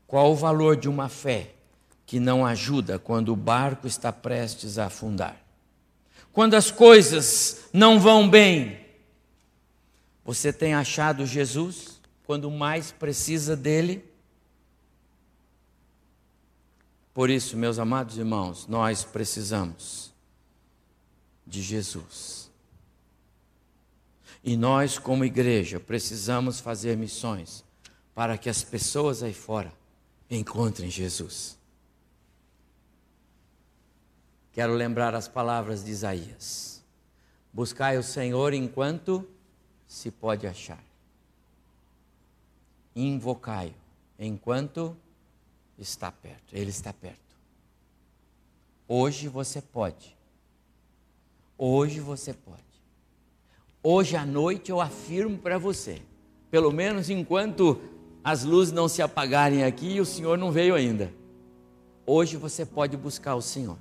Qual 0.05 0.31
o 0.31 0.35
valor 0.35 0.77
de 0.77 0.87
uma 0.87 1.09
fé 1.09 1.55
que 2.05 2.19
não 2.19 2.45
ajuda 2.45 2.99
quando 2.99 3.33
o 3.33 3.35
barco 3.35 3.87
está 3.87 4.13
prestes 4.13 4.77
a 4.77 4.85
afundar? 4.85 5.43
Quando 6.31 6.53
as 6.53 6.69
coisas 6.69 7.63
não 7.73 7.99
vão 7.99 8.29
bem, 8.29 8.85
você 10.23 10.53
tem 10.53 10.75
achado 10.75 11.25
Jesus 11.25 11.99
quando 12.23 12.51
mais 12.51 12.91
precisa 12.91 13.55
dele? 13.55 14.05
Por 17.11 17.27
isso, 17.27 17.57
meus 17.57 17.79
amados 17.79 18.19
irmãos, 18.19 18.67
nós 18.67 19.03
precisamos 19.03 20.13
de 21.47 21.63
Jesus. 21.63 22.40
E 24.43 24.57
nós, 24.57 24.97
como 24.97 25.23
igreja, 25.23 25.79
precisamos 25.79 26.59
fazer 26.59 26.97
missões 26.97 27.63
para 28.15 28.37
que 28.37 28.49
as 28.49 28.63
pessoas 28.63 29.21
aí 29.21 29.33
fora 29.33 29.71
encontrem 30.29 30.89
Jesus. 30.89 31.57
Quero 34.51 34.73
lembrar 34.73 35.13
as 35.15 35.27
palavras 35.27 35.83
de 35.83 35.91
Isaías: 35.91 36.83
Buscai 37.53 37.97
o 37.97 38.03
Senhor 38.03 38.53
enquanto 38.53 39.27
se 39.87 40.09
pode 40.09 40.47
achar, 40.47 40.83
invocai-o 42.95 43.75
enquanto 44.17 44.95
está 45.77 46.11
perto, 46.11 46.55
ele 46.55 46.69
está 46.69 46.93
perto. 46.93 47.19
Hoje 48.87 49.27
você 49.27 49.61
pode. 49.61 50.15
Hoje 51.57 51.99
você 51.99 52.33
pode. 52.33 52.70
Hoje 53.83 54.15
à 54.15 54.23
noite 54.25 54.69
eu 54.69 54.79
afirmo 54.79 55.39
para 55.39 55.57
você, 55.57 55.99
pelo 56.51 56.71
menos 56.71 57.09
enquanto 57.09 57.81
as 58.23 58.43
luzes 58.43 58.71
não 58.71 58.87
se 58.87 59.01
apagarem 59.01 59.63
aqui 59.63 59.93
e 59.93 60.01
o 60.01 60.05
Senhor 60.05 60.37
não 60.37 60.51
veio 60.51 60.75
ainda. 60.75 61.11
Hoje 62.05 62.37
você 62.37 62.63
pode 62.63 62.95
buscar 62.95 63.33
o 63.33 63.41
Senhor. 63.41 63.77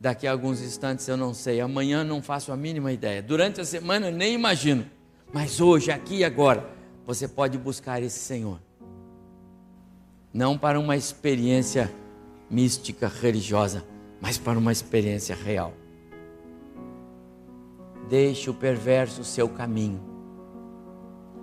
Daqui 0.00 0.26
a 0.26 0.32
alguns 0.32 0.60
instantes 0.60 1.06
eu 1.06 1.16
não 1.16 1.32
sei, 1.32 1.60
amanhã 1.60 2.02
não 2.02 2.20
faço 2.20 2.50
a 2.50 2.56
mínima 2.56 2.92
ideia. 2.92 3.22
Durante 3.22 3.60
a 3.60 3.64
semana 3.64 4.10
nem 4.10 4.34
imagino. 4.34 4.84
Mas 5.32 5.60
hoje, 5.60 5.92
aqui 5.92 6.18
e 6.18 6.24
agora, 6.24 6.68
você 7.06 7.28
pode 7.28 7.56
buscar 7.56 8.02
esse 8.02 8.18
Senhor. 8.18 8.58
Não 10.32 10.58
para 10.58 10.80
uma 10.80 10.96
experiência 10.96 11.92
mística, 12.50 13.08
religiosa, 13.08 13.84
mas 14.20 14.38
para 14.38 14.58
uma 14.58 14.72
experiência 14.72 15.36
real. 15.36 15.72
Deixe 18.08 18.48
o 18.48 18.54
perverso 18.54 19.22
seu 19.22 19.48
caminho. 19.48 20.00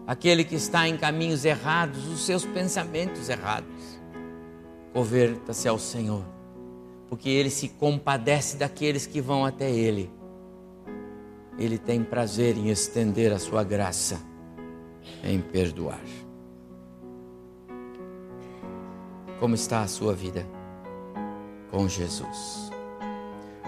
Aquele 0.08 0.44
que 0.44 0.56
está 0.56 0.88
em 0.88 0.98
caminhos 0.98 1.46
errados, 1.46 2.08
os 2.08 2.26
seus 2.26 2.44
pensamentos 2.44 3.30
errados. 3.30 4.00
Converta-se 4.92 5.68
ao 5.68 5.78
Senhor, 5.78 6.24
porque 7.08 7.30
Ele 7.30 7.50
se 7.50 7.70
compadece 7.70 8.58
daqueles 8.58 9.06
que 9.06 9.22
vão 9.22 9.46
até 9.46 9.70
Ele. 9.70 10.10
Ele 11.58 11.78
tem 11.78 12.04
prazer 12.04 12.58
em 12.58 12.70
estender 12.70 13.32
a 13.32 13.40
sua 13.40 13.64
graça, 13.64 14.20
em 15.24 15.40
perdoar. 15.40 16.02
Como 19.40 19.54
está 19.54 19.82
a 19.82 19.88
sua 19.88 20.14
vida 20.14 20.46
com 21.70 21.88
Jesus? 21.88 22.72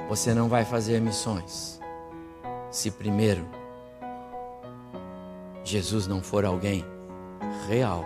Você 0.10 0.34
não 0.34 0.48
vai 0.48 0.66
fazer 0.66 1.00
missões 1.00 1.76
se 2.72 2.91
primeiro 2.91 3.45
Jesus 5.63 6.07
não 6.07 6.22
for 6.22 6.45
alguém 6.45 6.86
real 7.68 8.05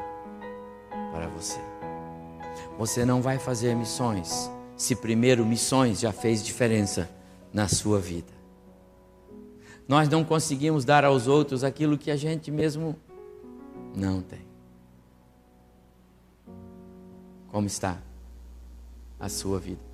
para 1.11 1.27
você. 1.27 1.59
Você 2.77 3.05
não 3.05 3.21
vai 3.21 3.37
fazer 3.37 3.75
missões 3.75 4.49
se 4.75 4.95
primeiro 4.95 5.45
missões 5.45 5.99
já 5.99 6.11
fez 6.11 6.43
diferença 6.43 7.07
na 7.53 7.67
sua 7.67 7.99
vida. 7.99 8.33
Nós 9.87 10.09
não 10.09 10.23
conseguimos 10.23 10.83
dar 10.83 11.05
aos 11.05 11.27
outros 11.27 11.63
aquilo 11.63 11.97
que 11.97 12.09
a 12.09 12.15
gente 12.15 12.49
mesmo 12.49 12.95
não 13.95 14.21
tem. 14.21 14.41
Como 17.49 17.67
está 17.67 18.01
a 19.19 19.29
sua 19.29 19.59
vida? 19.59 19.90